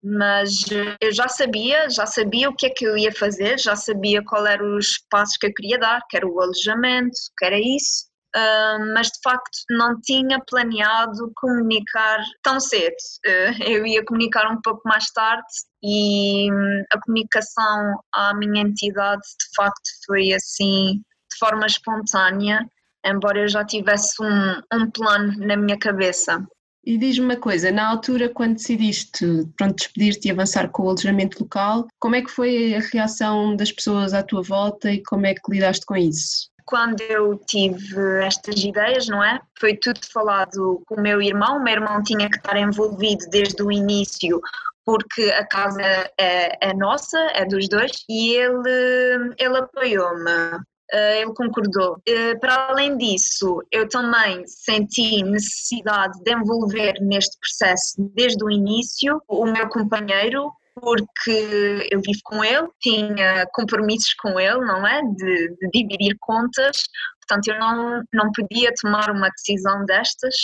Mas 0.02 0.50
eh, 0.70 0.96
eu 1.00 1.12
já 1.12 1.28
sabia, 1.28 1.88
já 1.90 2.06
sabia 2.06 2.48
o 2.48 2.54
que 2.54 2.66
é 2.66 2.70
que 2.70 2.84
eu 2.84 2.96
ia 2.96 3.12
fazer, 3.12 3.58
já 3.58 3.74
sabia 3.74 4.22
qual 4.24 4.46
eram 4.46 4.76
os 4.76 4.98
passos 5.10 5.36
que 5.36 5.46
eu 5.46 5.54
queria 5.54 5.78
dar, 5.78 6.00
que 6.08 6.16
era 6.16 6.26
o 6.26 6.40
alojamento, 6.40 7.16
que 7.38 7.44
era 7.44 7.58
isso, 7.58 8.06
Uh, 8.36 8.92
mas 8.92 9.06
de 9.06 9.18
facto 9.24 9.56
não 9.70 9.98
tinha 10.02 10.38
planeado 10.46 11.32
comunicar 11.36 12.22
tão 12.42 12.60
cedo. 12.60 12.94
Uh, 13.26 13.62
eu 13.66 13.86
ia 13.86 14.04
comunicar 14.04 14.52
um 14.52 14.60
pouco 14.60 14.82
mais 14.84 15.10
tarde 15.12 15.46
e 15.82 16.52
um, 16.52 16.82
a 16.92 17.00
comunicação 17.00 17.98
à 18.12 18.34
minha 18.34 18.60
entidade 18.60 19.22
de 19.22 19.56
facto 19.56 19.88
foi 20.04 20.34
assim 20.34 20.96
de 21.32 21.38
forma 21.38 21.64
espontânea, 21.64 22.60
embora 23.06 23.38
eu 23.38 23.48
já 23.48 23.64
tivesse 23.64 24.22
um, 24.22 24.60
um 24.70 24.90
plano 24.90 25.32
na 25.38 25.56
minha 25.56 25.78
cabeça. 25.78 26.46
E 26.86 26.96
diz-me 26.96 27.24
uma 27.24 27.36
coisa, 27.36 27.72
na 27.72 27.88
altura 27.88 28.28
quando 28.28 28.54
decidiste 28.54 29.26
pronto, 29.56 29.74
despedir-te 29.74 30.28
e 30.28 30.30
avançar 30.30 30.68
com 30.68 30.84
o 30.84 30.88
alojamento 30.90 31.42
local, 31.42 31.88
como 31.98 32.14
é 32.14 32.22
que 32.22 32.30
foi 32.30 32.76
a 32.76 32.80
reação 32.80 33.56
das 33.56 33.72
pessoas 33.72 34.14
à 34.14 34.22
tua 34.22 34.40
volta 34.40 34.92
e 34.92 35.02
como 35.02 35.26
é 35.26 35.34
que 35.34 35.50
lidaste 35.50 35.84
com 35.84 35.96
isso? 35.96 36.48
Quando 36.64 37.00
eu 37.00 37.36
tive 37.46 38.24
estas 38.24 38.62
ideias, 38.62 39.08
não 39.08 39.22
é? 39.22 39.40
Foi 39.58 39.76
tudo 39.76 40.00
falado 40.12 40.80
com 40.86 40.94
o 40.94 41.00
meu 41.00 41.20
irmão, 41.20 41.58
o 41.58 41.62
meu 41.62 41.74
irmão 41.74 42.02
tinha 42.04 42.30
que 42.30 42.36
estar 42.36 42.56
envolvido 42.56 43.24
desde 43.30 43.60
o 43.62 43.70
início 43.72 44.40
porque 44.84 45.32
a 45.32 45.44
casa 45.44 45.82
é, 46.16 46.68
é, 46.68 46.72
nossa, 46.72 47.18
é 47.34 47.44
dos 47.44 47.68
dois, 47.68 47.90
e 48.08 48.36
ele, 48.36 49.34
ele 49.36 49.58
apoiou-me. 49.58 50.60
Eh, 50.92 51.22
ele 51.22 51.34
concordou. 51.34 52.00
Eh, 52.06 52.36
para 52.36 52.68
além 52.68 52.96
disso, 52.96 53.60
eu 53.72 53.88
também 53.88 54.46
senti 54.46 55.22
necessidade 55.22 56.18
de 56.22 56.32
envolver 56.32 56.94
neste 57.00 57.36
processo 57.40 57.94
desde 58.14 58.44
o 58.44 58.50
início 58.50 59.20
o 59.28 59.46
meu 59.46 59.68
companheiro, 59.68 60.52
porque 60.74 61.88
eu 61.90 62.00
vivo 62.00 62.20
com 62.24 62.44
ele, 62.44 62.68
tinha 62.80 63.46
compromissos 63.52 64.14
com 64.14 64.38
ele, 64.38 64.60
não 64.60 64.86
é? 64.86 65.00
De, 65.02 65.56
de, 65.56 65.70
dividir 65.72 66.16
contas, 66.20 66.82
portanto 67.20 67.48
eu 67.48 67.58
não, 67.58 68.02
não 68.12 68.30
podia 68.32 68.72
tomar 68.80 69.10
uma 69.10 69.28
decisão 69.30 69.84
destas 69.86 70.34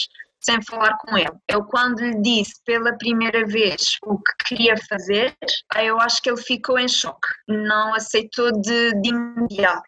sem 0.40 0.60
falar 0.62 0.96
com 0.98 1.16
ele. 1.16 1.30
Eu 1.46 1.64
quando 1.64 2.00
lhe 2.00 2.20
disse 2.20 2.54
pela 2.64 2.96
primeira 2.98 3.46
vez 3.46 3.96
o 4.04 4.18
que 4.18 4.32
queria 4.46 4.74
fazer, 4.88 5.36
eu 5.80 6.00
acho 6.00 6.20
que 6.20 6.30
ele 6.30 6.42
ficou 6.42 6.78
em 6.78 6.88
choque, 6.88 7.28
não 7.46 7.94
aceitou 7.94 8.50
de, 8.60 9.00
de 9.00 9.10
imediato 9.10 9.84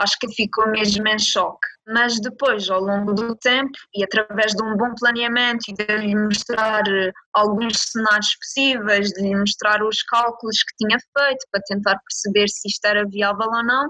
acho 0.00 0.16
que 0.18 0.32
ficou 0.34 0.68
mesmo 0.68 1.06
em 1.08 1.18
choque. 1.18 1.66
Mas 1.86 2.20
depois, 2.20 2.68
ao 2.70 2.80
longo 2.80 3.12
do 3.12 3.34
tempo, 3.36 3.72
e 3.94 4.04
através 4.04 4.52
de 4.52 4.62
um 4.62 4.76
bom 4.76 4.94
planeamento 4.98 5.64
e 5.68 5.74
de 5.74 5.96
lhe 5.96 6.14
mostrar 6.14 6.86
eh, 6.86 7.10
alguns 7.34 7.78
cenários 7.78 8.36
possíveis, 8.36 9.08
de 9.10 9.22
lhe 9.22 9.34
mostrar 9.34 9.82
os 9.82 10.02
cálculos 10.04 10.62
que 10.62 10.86
tinha 10.86 10.98
feito 10.98 11.46
para 11.50 11.62
tentar 11.66 11.98
perceber 11.98 12.48
se 12.48 12.68
isto 12.68 12.84
era 12.84 13.04
viável 13.08 13.48
ou 13.48 13.64
não, 13.64 13.88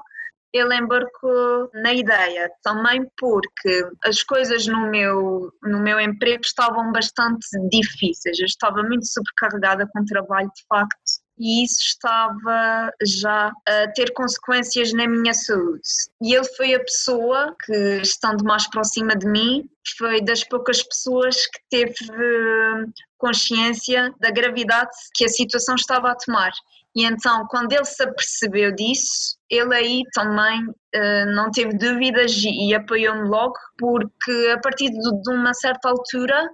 ele 0.53 0.75
embarcou 0.75 1.71
na 1.75 1.93
ideia, 1.93 2.51
também 2.63 3.07
porque 3.19 3.89
as 4.05 4.23
coisas 4.23 4.67
no 4.67 4.91
meu, 4.91 5.53
no 5.63 5.81
meu 5.81 6.01
emprego 6.01 6.43
estavam 6.45 6.91
bastante 6.91 7.47
difíceis, 7.71 8.39
eu 8.39 8.47
estava 8.47 8.83
muito 8.83 9.07
sobrecarregada 9.07 9.89
com 9.93 10.05
trabalho 10.05 10.51
de 10.55 10.65
facto 10.69 11.21
e 11.41 11.65
isso 11.65 11.81
estava 11.81 12.93
já 13.03 13.51
a 13.67 13.89
ter 13.95 14.13
consequências 14.13 14.93
na 14.93 15.09
minha 15.09 15.33
saúde. 15.33 15.81
E 16.21 16.35
ele 16.35 16.45
foi 16.55 16.75
a 16.75 16.81
pessoa 16.81 17.57
que, 17.65 18.01
estando 18.03 18.45
mais 18.45 18.69
próxima 18.69 19.17
de 19.17 19.27
mim, 19.27 19.67
foi 19.97 20.21
das 20.21 20.45
poucas 20.45 20.83
pessoas 20.83 21.35
que 21.47 21.61
teve 21.71 21.95
consciência 23.17 24.15
da 24.21 24.31
gravidade 24.31 24.91
que 25.15 25.25
a 25.25 25.29
situação 25.29 25.77
estava 25.77 26.11
a 26.11 26.15
tomar. 26.15 26.53
E 26.95 27.05
então, 27.05 27.47
quando 27.49 27.73
ele 27.73 27.85
se 27.85 28.03
apercebeu 28.03 28.75
disso, 28.75 29.39
ele 29.49 29.75
aí 29.75 30.03
também 30.13 30.67
uh, 30.67 31.35
não 31.35 31.51
teve 31.51 31.73
dúvidas 31.77 32.33
e, 32.45 32.75
apoiou-me 32.75 33.29
logo, 33.29 33.55
porque 33.79 34.53
a 34.53 34.59
partir 34.61 34.91
de, 34.91 35.23
de 35.23 35.31
uma 35.33 35.55
certa 35.55 35.89
altura 35.89 36.51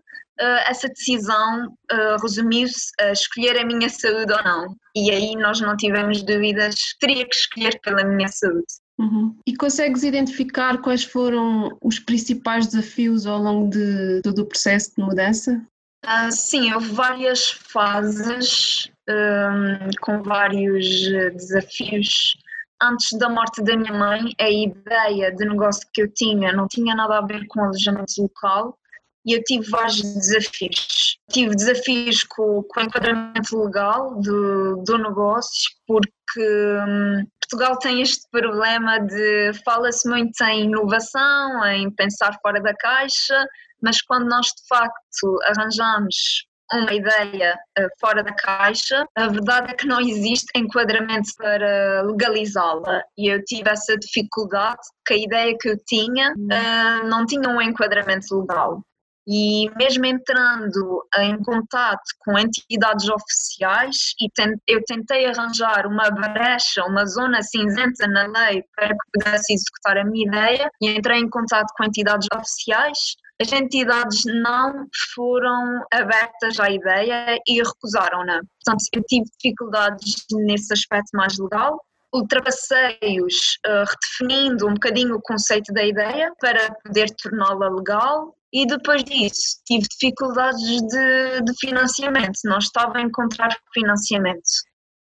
essa 0.66 0.88
decisão 0.88 1.66
uh, 1.66 2.22
resumiu-se 2.22 2.90
a 3.01 3.12
escolher 3.12 3.59
a 3.59 3.64
minha 3.64 3.88
saúde 3.88 4.33
ou 4.33 4.44
não. 4.44 4.77
E 4.94 5.11
aí 5.11 5.35
nós 5.37 5.61
não 5.61 5.77
tivemos 5.77 6.22
dúvidas, 6.22 6.75
teria 7.01 7.27
que 7.27 7.35
escolher 7.35 7.81
pela 7.81 8.05
minha 8.05 8.29
saúde. 8.29 8.66
Uhum. 8.99 9.37
E 9.46 9.55
consegues 9.55 10.03
identificar 10.03 10.79
quais 10.79 11.05
foram 11.05 11.77
os 11.83 11.99
principais 11.99 12.66
desafios 12.66 13.27
ao 13.27 13.38
longo 13.38 13.70
de 13.70 14.22
todo 14.22 14.40
o 14.40 14.46
processo 14.46 14.94
de 14.96 15.03
mudança? 15.03 15.62
Uh, 16.05 16.31
sim, 16.31 16.72
houve 16.72 16.92
várias 16.92 17.51
fases 17.51 18.90
um, 19.09 19.90
com 20.01 20.22
vários 20.22 20.87
desafios. 21.35 22.37
Antes 22.83 23.18
da 23.18 23.29
morte 23.29 23.62
da 23.62 23.77
minha 23.77 23.92
mãe, 23.92 24.33
a 24.38 24.51
ideia 24.51 25.35
de 25.35 25.44
negócio 25.46 25.87
que 25.92 26.03
eu 26.03 26.12
tinha 26.12 26.53
não 26.53 26.68
tinha 26.68 26.94
nada 26.94 27.18
a 27.18 27.27
ver 27.27 27.46
com 27.46 27.62
alojamento 27.62 28.12
local, 28.18 28.79
e 29.27 29.33
eu 29.33 29.43
tive 29.43 29.69
vários 29.69 30.01
desafios. 30.03 31.19
Tive 31.31 31.55
desafios 31.57 32.23
com, 32.23 32.62
com 32.62 32.81
o 32.81 32.83
enquadramento 32.85 33.59
legal 33.59 34.15
do, 34.21 34.83
do 34.85 34.99
negócio, 34.99 35.69
porque 35.87 36.41
hum, 36.41 37.27
Portugal 37.41 37.79
tem 37.79 38.01
este 38.01 38.29
problema 38.31 38.99
de 39.01 39.53
fala-se 39.65 40.09
muito 40.09 40.41
em 40.45 40.65
inovação, 40.65 41.65
em 41.67 41.91
pensar 41.91 42.39
fora 42.41 42.61
da 42.61 42.75
caixa, 42.75 43.45
mas 43.83 44.01
quando 44.03 44.29
nós 44.29 44.47
de 44.47 44.67
facto 44.69 45.39
arranjamos 45.45 46.47
uma 46.73 46.93
ideia 46.93 47.57
uh, 47.79 47.89
fora 48.01 48.23
da 48.23 48.33
caixa, 48.33 49.07
a 49.17 49.29
verdade 49.29 49.71
é 49.71 49.75
que 49.75 49.87
não 49.87 50.01
existe 50.01 50.47
enquadramento 50.57 51.31
para 51.37 52.03
legalizá-la 52.03 53.03
e 53.17 53.33
eu 53.33 53.43
tive 53.45 53.71
essa 53.71 53.97
dificuldade 53.97 54.81
que 55.07 55.15
a 55.15 55.17
ideia 55.17 55.57
que 55.61 55.69
eu 55.69 55.77
tinha 55.87 56.33
uh, 56.33 57.07
não 57.07 57.25
tinha 57.25 57.49
um 57.49 57.62
enquadramento 57.62 58.41
legal. 58.41 58.83
E 59.29 59.69
mesmo 59.77 60.07
entrando 60.07 61.05
em 61.19 61.37
contato 61.43 62.05
com 62.21 62.39
entidades 62.39 63.09
oficiais, 63.09 64.15
e 64.21 64.29
eu 64.69 64.81
tentei 64.85 65.27
arranjar 65.27 65.87
uma 65.87 66.11
brecha, 66.11 66.85
uma 66.85 67.05
zona 67.07 67.43
cinzenta 67.43 68.07
na 68.07 68.27
lei 68.27 68.62
para 68.77 68.89
que 68.89 68.97
pudesse 69.12 69.55
executar 69.55 69.99
a 69.99 70.05
minha 70.05 70.29
ideia, 70.29 70.71
e 70.81 70.91
entrei 70.91 71.19
em 71.19 71.29
contato 71.29 71.73
com 71.77 71.85
entidades 71.85 72.29
oficiais, 72.33 73.17
as 73.41 73.53
entidades 73.53 74.23
não 74.27 74.87
foram 75.15 75.85
abertas 75.93 76.59
à 76.59 76.71
ideia 76.71 77.39
e 77.47 77.62
recusaram-na. 77.62 78.41
Portanto, 78.65 78.85
eu 78.95 79.03
tive 79.05 79.25
dificuldades 79.39 80.25
nesse 80.33 80.73
aspecto 80.73 81.11
mais 81.15 81.39
legal. 81.39 81.79
Ultrapassei-os 82.15 83.59
uh, 83.67 83.85
redefinindo 83.85 84.67
um 84.67 84.75
bocadinho 84.75 85.17
o 85.17 85.21
conceito 85.21 85.71
da 85.75 85.85
ideia 85.85 86.33
para 86.41 86.75
poder 86.83 87.09
torná-la 87.23 87.69
legal 87.69 88.35
e 88.62 88.66
depois 88.66 89.05
disso 89.05 89.61
tive 89.66 89.87
dificuldades 89.88 90.83
de, 90.83 91.40
de 91.42 91.53
financiamento, 91.61 92.38
não 92.45 92.59
estava 92.59 92.99
a 92.99 93.03
encontrar 93.03 93.57
financiamento 93.73 94.42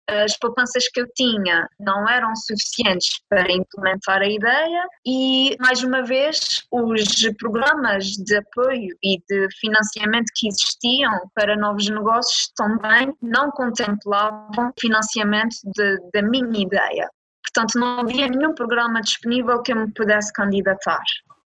as 0.08 0.38
poupanças 0.38 0.88
que 0.90 1.02
eu 1.02 1.08
tinha 1.16 1.68
não 1.80 2.08
eram 2.08 2.36
suficientes 2.36 3.20
para 3.28 3.52
implementar 3.52 4.22
a 4.22 4.30
ideia 4.30 4.88
e, 5.06 5.56
mais 5.60 5.84
uma 5.84 6.04
vez, 6.04 6.64
os 6.72 7.04
programas 7.40 8.06
de 8.06 8.38
apoio 8.38 8.96
e 9.04 9.18
de 9.28 9.48
financiamento 9.60 10.32
que 10.36 10.48
existiam 10.48 11.12
para 11.34 11.56
novos 11.56 11.90
negócios 11.90 12.52
também 12.56 13.14
não 13.22 13.50
contemplavam 13.52 14.72
financiamento 14.80 15.56
de, 15.76 15.98
da 16.14 16.22
minha 16.22 16.64
ideia. 16.64 17.10
Portanto, 17.44 17.80
não 17.80 18.02
havia 18.02 18.28
nenhum 18.28 18.54
programa 18.54 19.02
disponível 19.02 19.62
que 19.62 19.72
eu 19.72 19.78
me 19.78 19.92
pudesse 19.94 20.32
candidatar. 20.34 21.02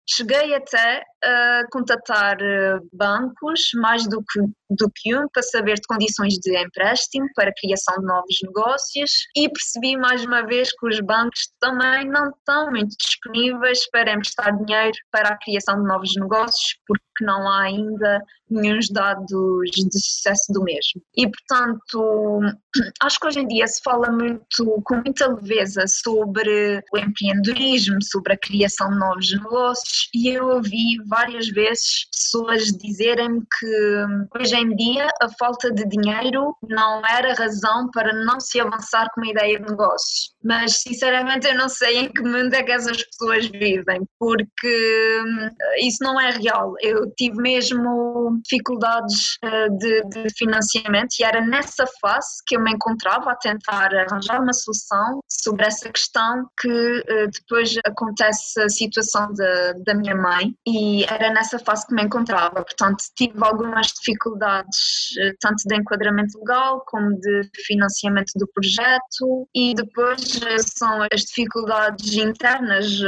Cheguei 0.10 0.56
até 0.56 1.04
a 1.24 1.64
contatar 1.72 2.38
eh, 2.42 2.80
bancos, 2.94 3.72
mais 3.76 4.08
do 4.08 4.22
que, 4.22 4.40
do 4.70 4.92
que 4.96 5.16
um, 5.16 5.28
para 5.30 5.44
saber 5.44 5.76
de 5.76 5.88
condições 5.88 6.36
de 6.36 6.58
empréstimo 6.58 7.28
para 7.36 7.50
a 7.50 7.54
criação 7.54 7.96
de 8.00 8.06
novos 8.06 8.38
negócios 8.44 9.12
e 9.36 9.50
percebi 9.50 9.98
mais 9.98 10.24
uma 10.24 10.46
vez 10.46 10.70
que 10.72 10.88
os 10.88 11.00
bancos 11.02 11.50
também 11.60 12.08
não 12.08 12.30
estão 12.30 12.70
muito 12.70 12.96
disponíveis 12.98 13.90
para 13.92 14.14
emprestar 14.14 14.58
dinheiro 14.64 14.98
para 15.12 15.30
a 15.30 15.38
criação 15.38 15.76
de 15.82 15.88
novos 15.88 16.16
negócios, 16.16 16.78
porque 16.88 17.04
não 17.22 17.48
há 17.50 17.64
ainda 17.64 18.22
nenhum 18.50 18.80
dados 18.92 19.70
de 19.72 20.00
sucesso 20.00 20.52
do 20.52 20.64
mesmo. 20.64 21.02
E, 21.16 21.28
portanto, 21.28 22.40
acho 23.04 23.20
que 23.20 23.28
hoje 23.28 23.40
em 23.40 23.48
dia 23.48 23.68
se 23.68 23.82
fala 23.84 24.12
muito, 24.12 24.82
com 24.84 24.96
muita 24.96 25.28
leveza, 25.28 25.86
sobre 25.88 26.84
o 26.92 26.98
empreendedorismo, 26.98 28.02
sobre 28.02 28.34
a 28.34 28.38
criação 28.38 28.90
de 28.90 29.00
novos 29.00 29.32
negócios, 29.32 30.10
e 30.14 30.30
eu 30.30 30.48
ouvi 30.48 30.98
várias 31.10 31.48
vezes 31.48 32.08
pessoas 32.12 32.66
dizerem 32.66 33.42
que 33.60 34.40
hoje 34.40 34.56
em 34.56 34.76
dia 34.76 35.10
a 35.22 35.28
falta 35.38 35.72
de 35.72 35.84
dinheiro 35.86 36.56
não 36.68 37.02
era 37.06 37.34
razão 37.34 37.90
para 37.92 38.14
não 38.14 38.40
se 38.40 38.60
avançar 38.60 39.10
com 39.14 39.22
uma 39.22 39.32
ideia 39.32 39.60
de 39.60 39.70
negócio. 39.70 40.30
Mas, 40.44 40.82
sinceramente, 40.82 41.48
eu 41.48 41.56
não 41.56 41.68
sei 41.68 41.98
em 42.00 42.12
que 42.12 42.22
mundo 42.22 42.54
é 42.54 42.64
que 42.64 42.72
essas 42.72 43.04
pessoas 43.04 43.48
vivem, 43.48 44.02
porque 44.18 45.22
hum, 45.26 45.50
isso 45.80 45.98
não 46.02 46.20
é 46.20 46.30
real. 46.32 46.74
Eu 46.82 47.12
tive 47.18 47.38
mesmo 47.42 48.40
dificuldades 48.44 49.38
uh, 49.44 49.78
de, 49.78 50.02
de, 50.10 50.34
financiamento 50.38 51.16
e 51.20 51.24
era 51.24 51.42
nessa 51.42 51.86
fase 52.02 52.42
que 52.48 52.56
eu 52.56 52.62
me 52.62 52.72
encontrava 52.72 53.32
a 53.32 53.36
tentar 53.36 53.94
arranjar 53.94 54.42
uma 54.42 54.54
solução 54.54 55.20
sobre 55.28 55.66
essa 55.66 55.90
questão 55.90 56.48
que 56.60 56.70
uh, 56.70 57.30
depois 57.32 57.76
acontece 57.86 58.62
a 58.62 58.70
situação 58.70 59.34
de, 59.34 59.84
da 59.84 59.94
minha 59.94 60.16
mãe 60.16 60.54
e 60.66 60.99
era 61.04 61.32
nessa 61.32 61.60
fase 61.60 61.86
que 61.88 61.94
me 61.94 62.04
encontrava. 62.04 62.64
Portanto, 62.64 63.04
tive 63.16 63.34
algumas 63.42 63.88
dificuldades 63.88 65.12
uh, 65.18 65.36
tanto 65.40 65.64
de 65.66 65.76
enquadramento 65.76 66.38
legal 66.40 66.84
como 66.86 67.18
de 67.20 67.42
financiamento 67.66 68.32
do 68.36 68.48
projeto 68.48 69.48
e 69.56 69.74
depois 69.74 70.40
são 70.78 71.02
as 71.12 71.22
dificuldades 71.22 72.14
internas 72.14 73.00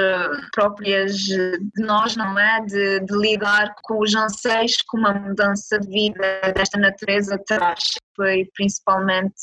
próprias 0.53 1.17
de 1.17 1.59
nós, 1.77 2.15
não 2.15 2.37
é? 2.37 2.61
De, 2.65 2.99
de 3.01 3.17
lidar 3.17 3.73
com 3.83 3.99
os 3.99 4.13
anseios 4.15 4.77
que 4.77 4.97
uma 4.97 5.13
mudança 5.13 5.79
de 5.79 5.87
vida 5.87 6.53
desta 6.53 6.79
natureza 6.79 7.37
traz. 7.45 7.95
Foi 8.15 8.49
principalmente 8.53 9.33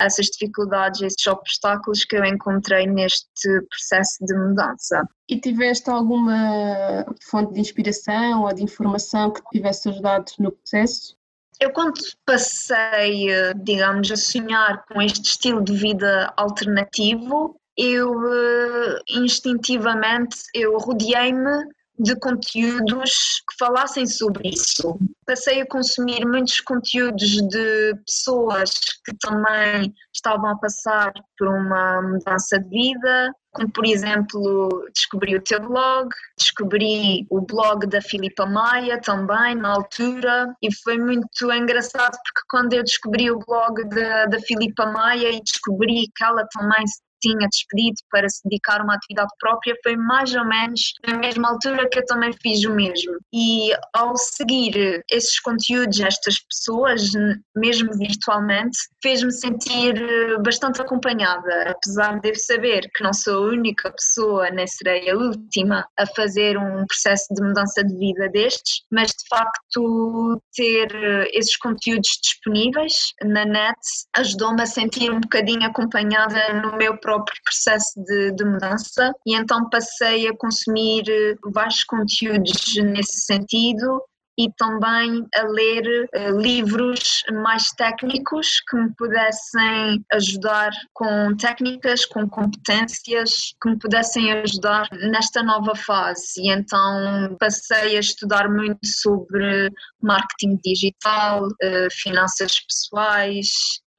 essas 0.00 0.26
dificuldades, 0.26 1.00
esses 1.00 1.26
obstáculos 1.26 2.04
que 2.04 2.16
eu 2.16 2.24
encontrei 2.24 2.86
neste 2.86 3.60
processo 3.68 4.24
de 4.24 4.34
mudança. 4.34 5.08
E 5.28 5.40
tiveste 5.40 5.88
alguma 5.90 7.06
fonte 7.30 7.54
de 7.54 7.60
inspiração 7.60 8.42
ou 8.42 8.52
de 8.52 8.64
informação 8.64 9.30
que 9.30 9.40
te 9.42 9.48
tivesse 9.52 9.88
ajudado 9.88 10.32
no 10.38 10.52
processo? 10.52 11.16
Eu 11.60 11.72
quando 11.72 11.92
passei, 12.24 13.28
digamos, 13.62 14.10
a 14.10 14.16
sonhar 14.16 14.84
com 14.86 15.00
este 15.00 15.30
estilo 15.30 15.62
de 15.62 15.74
vida 15.76 16.32
alternativo, 16.36 17.60
eu 17.76 18.12
eh, 18.32 18.98
instintivamente 19.08 20.36
eu 20.54 20.76
rodeei-me 20.78 21.66
de 22.00 22.16
conteúdos 22.16 23.42
que 23.48 23.56
falassem 23.58 24.06
sobre 24.06 24.48
isso. 24.48 24.98
Passei 25.26 25.60
a 25.60 25.66
consumir 25.66 26.24
muitos 26.26 26.60
conteúdos 26.60 27.30
de 27.48 27.94
pessoas 28.06 28.70
que 29.04 29.14
também 29.20 29.94
estavam 30.12 30.50
a 30.50 30.58
passar 30.58 31.12
por 31.38 31.48
uma 31.48 32.02
mudança 32.02 32.58
de 32.58 32.68
vida, 32.68 33.34
como 33.52 33.70
por 33.70 33.86
exemplo 33.86 34.68
descobri 34.94 35.36
o 35.36 35.42
teu 35.42 35.60
blog, 35.60 36.08
descobri 36.38 37.26
o 37.30 37.40
blog 37.42 37.86
da 37.86 38.00
Filipa 38.00 38.46
Maia 38.46 39.00
também 39.00 39.54
na 39.54 39.74
altura 39.74 40.54
e 40.62 40.74
foi 40.82 40.98
muito 40.98 41.52
engraçado 41.52 42.12
porque 42.12 42.46
quando 42.48 42.72
eu 42.72 42.82
descobri 42.82 43.30
o 43.30 43.38
blog 43.38 43.84
da, 43.88 44.26
da 44.26 44.40
Filipa 44.40 44.86
Maia 44.86 45.30
e 45.30 45.42
descobri 45.42 46.06
que 46.16 46.24
ela 46.24 46.46
também 46.52 46.84
tinha 47.20 47.48
despedido 47.48 47.96
para 48.10 48.28
se 48.28 48.40
dedicar 48.44 48.80
a 48.80 48.84
uma 48.84 48.94
atividade 48.94 49.30
própria, 49.38 49.74
foi 49.82 49.96
mais 49.96 50.34
ou 50.34 50.44
menos 50.44 50.80
na 51.06 51.18
mesma 51.18 51.50
altura 51.50 51.88
que 51.88 51.98
eu 51.98 52.06
também 52.06 52.32
fiz 52.42 52.64
o 52.64 52.74
mesmo. 52.74 53.18
E 53.32 53.70
ao 53.94 54.16
seguir 54.16 55.02
esses 55.10 55.38
conteúdos, 55.40 56.00
estas 56.00 56.38
pessoas, 56.40 57.10
mesmo 57.56 57.92
virtualmente, 57.96 58.78
fez-me 59.02 59.32
sentir 59.32 59.96
eh, 59.96 60.38
bastante 60.42 60.80
acompanhada, 60.80 61.70
apesar 61.70 62.20
de 62.20 62.34
saber 62.34 62.88
que 62.94 63.02
não 63.02 63.12
sou 63.12 63.44
a 63.44 63.52
única 63.52 63.92
pessoa, 63.92 64.50
nem 64.50 64.66
serei 64.66 65.10
a 65.10 65.16
última 65.16 65.86
a 65.98 66.06
fazer 66.06 66.56
um 66.58 66.84
processo 66.86 67.26
de 67.34 67.42
mudança 67.42 67.84
de 67.84 67.96
vida 67.96 68.28
destes, 68.28 68.82
mas 68.90 69.08
de 69.08 69.28
facto 69.28 70.42
ter 70.54 70.94
eh, 70.94 71.30
esses 71.32 71.56
conteúdos 71.56 72.08
disponíveis 72.22 72.94
na 73.24 73.44
net 73.44 73.78
ajudou-me 74.16 74.62
a 74.62 74.66
sentir 74.66 75.10
um 75.10 75.20
bocadinho 75.20 75.64
acompanhada 75.64 76.52
no 76.60 76.76
meu 76.76 76.96
próprio 77.10 77.42
processo 77.44 78.00
de, 78.04 78.32
de, 78.32 78.44
mudança 78.44 79.12
e 79.26 79.34
então 79.34 79.68
passei 79.68 80.28
a 80.28 80.36
consumir 80.36 81.02
eh, 81.08 81.34
vários 81.52 81.82
conteúdos 81.82 82.76
nesse 82.76 83.24
sentido 83.24 84.00
e 84.38 84.50
também 84.56 85.26
a 85.34 85.42
ler 85.42 86.08
uh, 86.14 86.38
livros 86.38 87.22
mais 87.42 87.70
técnicos 87.72 88.60
que 88.68 88.76
me 88.76 88.94
pudessem 88.96 90.02
ajudar 90.14 90.70
com 90.94 91.36
técnicas, 91.36 92.06
com 92.06 92.26
competências, 92.26 93.54
que 93.60 93.68
me 93.68 93.78
pudessem 93.78 94.32
ajudar 94.32 94.88
nesta 95.10 95.42
nova 95.42 95.74
fase. 95.74 96.24
E 96.38 96.50
então 96.50 97.36
passei 97.38 97.96
a 97.96 98.00
estudar 98.00 98.48
muito 98.48 98.86
sobre 98.86 99.68
marketing 100.00 100.58
digital, 100.64 101.46
uh, 101.46 101.90
finanças 101.90 102.60
pessoais, 102.60 103.48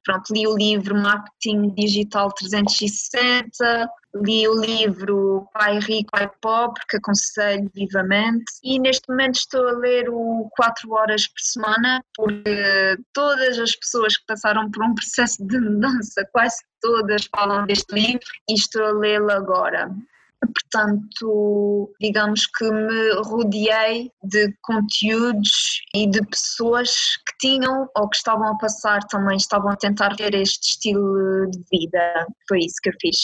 Pronto, 0.04 0.32
li 0.32 0.46
o 0.46 0.56
livro 0.56 0.96
Marketing 0.96 1.72
Digital 1.74 2.32
360, 2.32 3.88
li 4.16 4.46
o 4.48 4.60
livro 4.60 5.48
Pai 5.54 5.78
Rico, 5.78 6.10
Pai 6.10 6.28
Pobre, 6.40 6.82
que 6.88 6.96
aconselho 6.96 7.70
vivamente, 7.74 8.44
e 8.64 8.78
neste 8.78 9.08
momento 9.08 9.36
estou 9.36 9.66
a 9.68 9.72
ler 9.72 10.08
o 10.10 10.50
4 10.56 10.92
horas 10.92 11.28
por 11.28 11.40
semana, 11.40 12.04
porque 12.16 12.96
todas 13.12 13.58
as 13.58 13.76
pessoas 13.76 14.16
que 14.16 14.26
passaram 14.26 14.70
por 14.70 14.84
um 14.84 14.94
processo 14.94 15.46
de 15.46 15.58
mudança, 15.60 16.28
quase 16.32 16.56
todas 16.80 17.28
falam 17.34 17.64
deste 17.64 17.94
livro, 17.94 18.26
e 18.50 18.54
estou 18.54 18.84
a 18.84 18.92
lê-lo 18.92 19.30
agora. 19.30 19.88
Portanto, 20.46 21.92
digamos 22.00 22.46
que 22.46 22.70
me 22.70 23.12
rodeei 23.24 24.10
de 24.22 24.52
conteúdos 24.62 25.82
e 25.94 26.08
de 26.08 26.24
pessoas 26.26 26.90
que 27.26 27.38
tinham 27.38 27.88
ou 27.96 28.08
que 28.08 28.16
estavam 28.16 28.48
a 28.48 28.58
passar 28.58 29.04
também, 29.04 29.36
estavam 29.36 29.70
a 29.70 29.76
tentar 29.76 30.16
ter 30.16 30.34
este 30.34 30.70
estilo 30.70 31.50
de 31.50 31.62
vida. 31.70 32.26
Foi 32.48 32.58
isso 32.60 32.76
que 32.82 32.88
eu 32.88 32.94
fiz. 33.00 33.16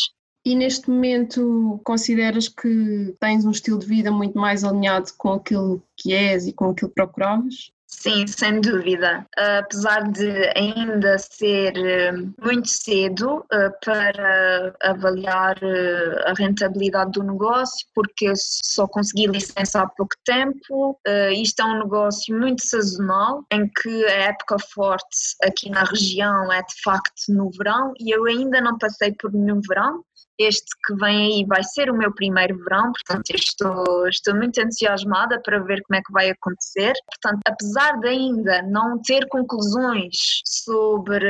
E 0.45 0.55
neste 0.55 0.89
momento 0.89 1.81
consideras 1.85 2.49
que 2.49 3.15
tens 3.21 3.45
um 3.45 3.51
estilo 3.51 3.79
de 3.79 3.87
vida 3.87 4.11
muito 4.11 4.39
mais 4.39 4.65
alinhado 4.65 5.11
com 5.19 5.33
aquilo 5.33 5.83
que 5.97 6.13
és 6.13 6.47
e 6.47 6.53
com 6.53 6.71
aquilo 6.71 6.89
que 6.89 6.95
procuravas? 6.95 7.73
Sim, 7.91 8.27
sem 8.27 8.61
dúvida. 8.61 9.27
Apesar 9.35 10.13
de 10.13 10.53
ainda 10.55 11.17
ser 11.19 11.73
eh, 11.75 12.13
muito 12.39 12.69
cedo 12.69 13.45
eh, 13.51 13.71
para 13.83 14.75
avaliar 14.83 15.57
eh, 15.63 16.25
a 16.27 16.35
rentabilidade 16.35 17.13
do 17.13 17.23
negócio, 17.23 17.87
porque 17.95 18.31
só 18.37 18.87
consegui 18.87 19.27
licença 19.27 19.81
há 19.81 19.89
pouco 19.89 20.15
tempo, 20.23 21.01
isto 21.33 21.61
é 21.61 21.65
um 21.65 21.79
negócio 21.79 22.39
muito 22.39 22.63
sazonal, 22.63 23.43
em 23.51 23.67
que 23.67 24.05
a 24.07 24.29
época 24.33 24.57
forte 24.75 25.35
aqui 25.43 25.71
na 25.71 25.83
região 25.85 26.53
é 26.53 26.61
de 26.63 26.83
facto 26.83 27.23
no 27.31 27.51
verão 27.51 27.95
e 27.99 28.15
eu 28.15 28.27
ainda 28.27 28.61
não 28.61 28.77
passei 28.77 29.15
por 29.19 29.33
nenhum 29.33 29.61
verão, 29.67 30.05
este 30.39 30.67
que 30.87 30.95
vem 30.95 31.27
aí 31.27 31.45
vai 31.47 31.63
ser 31.63 31.91
o 31.91 31.97
meu 31.97 32.13
primeiro 32.15 32.57
verão, 32.59 32.93
portanto 32.93 33.31
estou, 33.31 34.09
estou 34.09 34.35
muito 34.35 34.61
entusiasmada 34.61 35.41
para 35.43 35.59
ver 35.61 35.83
como 35.83 35.99
é 35.99 36.03
que 36.03 36.13
vai 36.13 36.31
acontecer. 36.31 36.93
Portanto, 37.07 37.41
apesar 37.47 37.99
de 38.01 38.09
ainda 38.09 38.63
não 38.63 39.01
ter 39.03 39.27
conclusões 39.29 40.43
sobre 40.45 41.27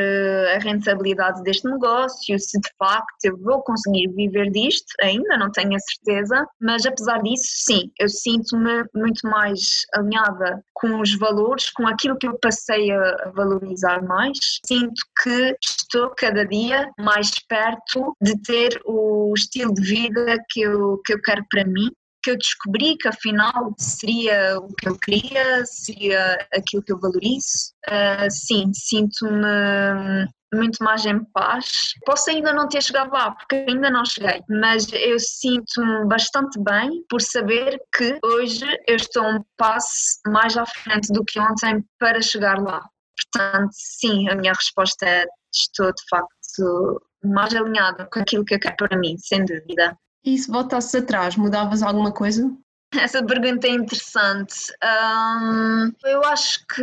a 0.55 0.59
rentabilidade 0.59 1.43
deste 1.43 1.69
negócio, 1.69 2.39
se 2.39 2.61
de 2.61 2.71
facto 2.79 3.25
eu 3.25 3.37
vou 3.39 3.63
conseguir 3.63 4.09
viver 4.15 4.51
disto, 4.51 4.87
ainda 5.01 5.37
não 5.37 5.51
tenho 5.51 5.75
a 5.75 5.81
certeza, 5.81 6.47
mas 6.61 6.85
apesar 6.85 7.23
disso, 7.23 7.47
sim, 7.49 7.91
eu 7.99 8.09
sinto-me 8.09 8.85
muito 8.95 9.27
mais 9.29 9.87
alinhada 9.95 10.63
com 10.75 11.01
os 11.01 11.17
valores, 11.19 11.71
com 11.71 11.87
aquilo 11.87 12.17
que 12.17 12.29
eu 12.29 12.39
passei 12.39 12.91
a 12.93 13.33
valorizar 13.35 14.03
mais. 14.03 14.39
Sinto 14.65 15.03
que 15.23 15.57
estou 15.63 16.11
cada 16.11 16.47
dia 16.47 16.89
mais 16.99 17.31
perto 17.49 18.17
de 18.21 18.41
ter 18.43 18.81
o 18.85 18.98
o 18.99 19.35
estilo 19.35 19.73
de 19.75 19.83
vida 19.83 20.39
que 20.51 20.61
eu, 20.61 21.01
que 21.05 21.15
eu 21.15 21.23
quero 21.23 21.45
para 21.51 21.65
mim, 21.65 21.91
que 22.23 22.31
eu 22.31 22.37
descobri 22.37 22.97
que 22.97 23.09
afinal 23.09 23.75
seria 23.79 24.59
o 24.59 24.75
que 24.75 24.89
eu 24.89 24.99
queria, 24.99 25.65
seria 25.65 26.47
aquilo 26.53 26.83
que 26.83 26.93
eu 26.93 26.99
valorizo. 26.99 27.73
Uh, 27.89 28.31
sim, 28.31 28.73
sinto-me 28.75 30.29
muito 30.53 30.83
mais 30.83 31.05
em 31.07 31.25
paz. 31.33 31.93
Posso 32.05 32.31
ainda 32.31 32.53
não 32.53 32.69
ter 32.69 32.83
chegado 32.83 33.13
lá, 33.13 33.33
porque 33.33 33.67
ainda 33.69 33.91
não 33.91 34.05
cheguei, 34.05 34.41
mas 34.49 34.91
eu 34.93 35.19
sinto-me 35.19 36.07
bastante 36.07 36.59
bem 36.61 37.05
por 37.09 37.21
saber 37.21 37.79
que 37.95 38.19
hoje 38.25 38.67
eu 38.87 38.97
estou 38.97 39.25
um 39.25 39.45
passo 39.57 40.21
mais 40.27 40.57
à 40.57 40.67
frente 40.67 41.13
do 41.13 41.25
que 41.25 41.39
ontem 41.39 41.85
para 41.99 42.21
chegar 42.21 42.59
lá. 42.59 42.83
Portanto, 43.33 43.71
sim, 43.73 44.29
a 44.29 44.35
minha 44.35 44.53
resposta 44.53 45.07
é 45.07 45.25
estou 45.53 45.87
de 45.87 46.03
facto 46.09 47.03
mais 47.25 47.55
alinhada 47.55 48.09
com 48.13 48.21
aquilo 48.21 48.45
que 48.45 48.55
eu 48.55 48.61
quero 48.61 48.77
para 48.77 48.97
mim, 48.97 49.17
sem 49.19 49.45
dúvida. 49.45 49.97
E 50.25 50.37
se 50.37 50.51
voltasses 50.51 50.95
atrás, 50.95 51.37
mudavas 51.37 51.83
alguma 51.83 52.13
coisa? 52.13 52.51
Essa 52.95 53.23
pergunta 53.23 53.67
é 53.67 53.71
interessante. 53.71 54.73
Um, 54.83 55.93
eu 56.07 56.25
acho 56.25 56.65
que, 56.75 56.83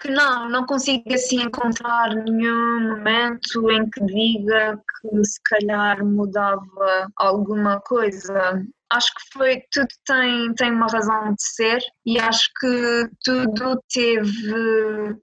que 0.00 0.10
não, 0.10 0.48
não 0.48 0.66
consigo 0.66 1.12
assim 1.12 1.42
encontrar 1.42 2.12
nenhum 2.12 2.88
momento 2.88 3.70
em 3.70 3.88
que 3.88 4.04
diga 4.04 4.76
que 4.76 5.24
se 5.24 5.40
calhar 5.44 6.04
mudava 6.04 7.08
alguma 7.16 7.80
coisa 7.80 8.64
acho 8.94 9.12
que 9.14 9.32
foi, 9.32 9.62
tudo 9.72 9.88
tem, 10.06 10.54
tem 10.54 10.72
uma 10.72 10.86
razão 10.86 11.34
de 11.34 11.42
ser 11.42 11.80
e 12.06 12.18
acho 12.18 12.48
que 12.60 13.10
tudo 13.24 13.82
teve 13.92 14.54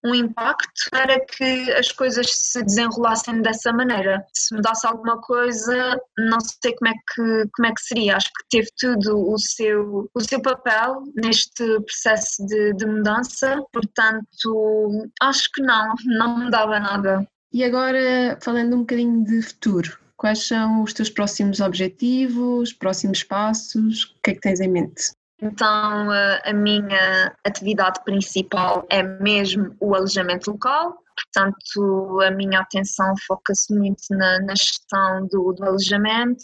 um 0.04 0.14
impacto 0.14 0.90
para 0.92 1.20
que 1.26 1.72
as 1.72 1.92
coisas 1.92 2.28
se 2.32 2.64
desenrolassem 2.64 3.42
dessa 3.42 3.72
maneira. 3.72 4.26
Se 4.34 4.54
mudasse 4.56 4.86
alguma 4.86 5.20
coisa, 5.22 6.00
não 6.18 6.40
sei 6.40 6.76
como 6.76 6.92
é 6.92 6.94
que, 6.94 7.50
como 7.56 7.68
é 7.68 7.74
que 7.74 7.82
seria. 7.82 8.18
Acho 8.18 8.28
que 8.28 8.58
teve 8.58 8.70
tudo 8.78 9.32
o 9.32 9.38
seu, 9.38 10.10
o 10.14 10.22
seu 10.22 10.42
papel 10.42 11.04
neste 11.16 11.64
processo 11.82 12.46
de, 12.46 12.74
de 12.74 12.86
mudança, 12.86 13.62
portanto, 13.72 15.10
acho 15.22 15.50
que 15.54 15.62
não, 15.62 15.94
não 16.06 16.38
mudava 16.38 16.80
nada. 16.80 17.26
E 17.54 17.64
agora, 17.64 18.38
falando 18.42 18.76
um 18.76 18.80
bocadinho 18.80 19.24
de 19.26 19.42
futuro, 19.42 20.01
Quais 20.22 20.48
são 20.48 20.84
os 20.84 20.94
teus 20.94 21.10
próximos 21.10 21.60
objetivos, 21.62 22.72
próximos 22.72 23.24
passos? 23.24 24.04
O 24.04 24.22
que 24.24 24.30
é 24.30 24.34
que 24.36 24.40
tens 24.40 24.60
em 24.60 24.68
mente? 24.68 25.16
Então, 25.42 26.12
a 26.12 26.54
minha 26.54 27.36
atividade 27.44 28.04
principal 28.06 28.86
é 28.92 29.02
mesmo 29.02 29.76
o 29.80 29.96
alojamento 29.96 30.52
local, 30.52 30.96
portanto, 31.16 32.22
a 32.22 32.30
minha 32.30 32.60
atenção 32.60 33.16
foca-se 33.26 33.74
muito 33.74 34.04
na, 34.12 34.40
na 34.42 34.54
gestão 34.54 35.26
do, 35.26 35.54
do 35.54 35.66
alojamento, 35.66 36.44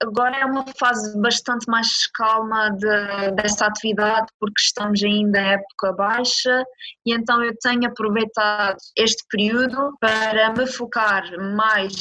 Agora 0.00 0.36
é 0.36 0.44
uma 0.44 0.64
fase 0.78 1.18
bastante 1.20 1.68
mais 1.68 2.06
calma 2.06 2.70
de, 2.70 3.32
dessa 3.32 3.66
atividade 3.66 4.28
porque 4.38 4.60
estamos 4.60 5.02
ainda 5.02 5.40
em 5.40 5.54
época 5.54 5.92
baixa 5.92 6.62
e 7.04 7.12
então 7.12 7.42
eu 7.42 7.52
tenho 7.60 7.86
aproveitado 7.86 8.78
este 8.96 9.24
período 9.28 9.96
para 10.00 10.52
me 10.52 10.68
focar 10.68 11.24
mais 11.56 11.94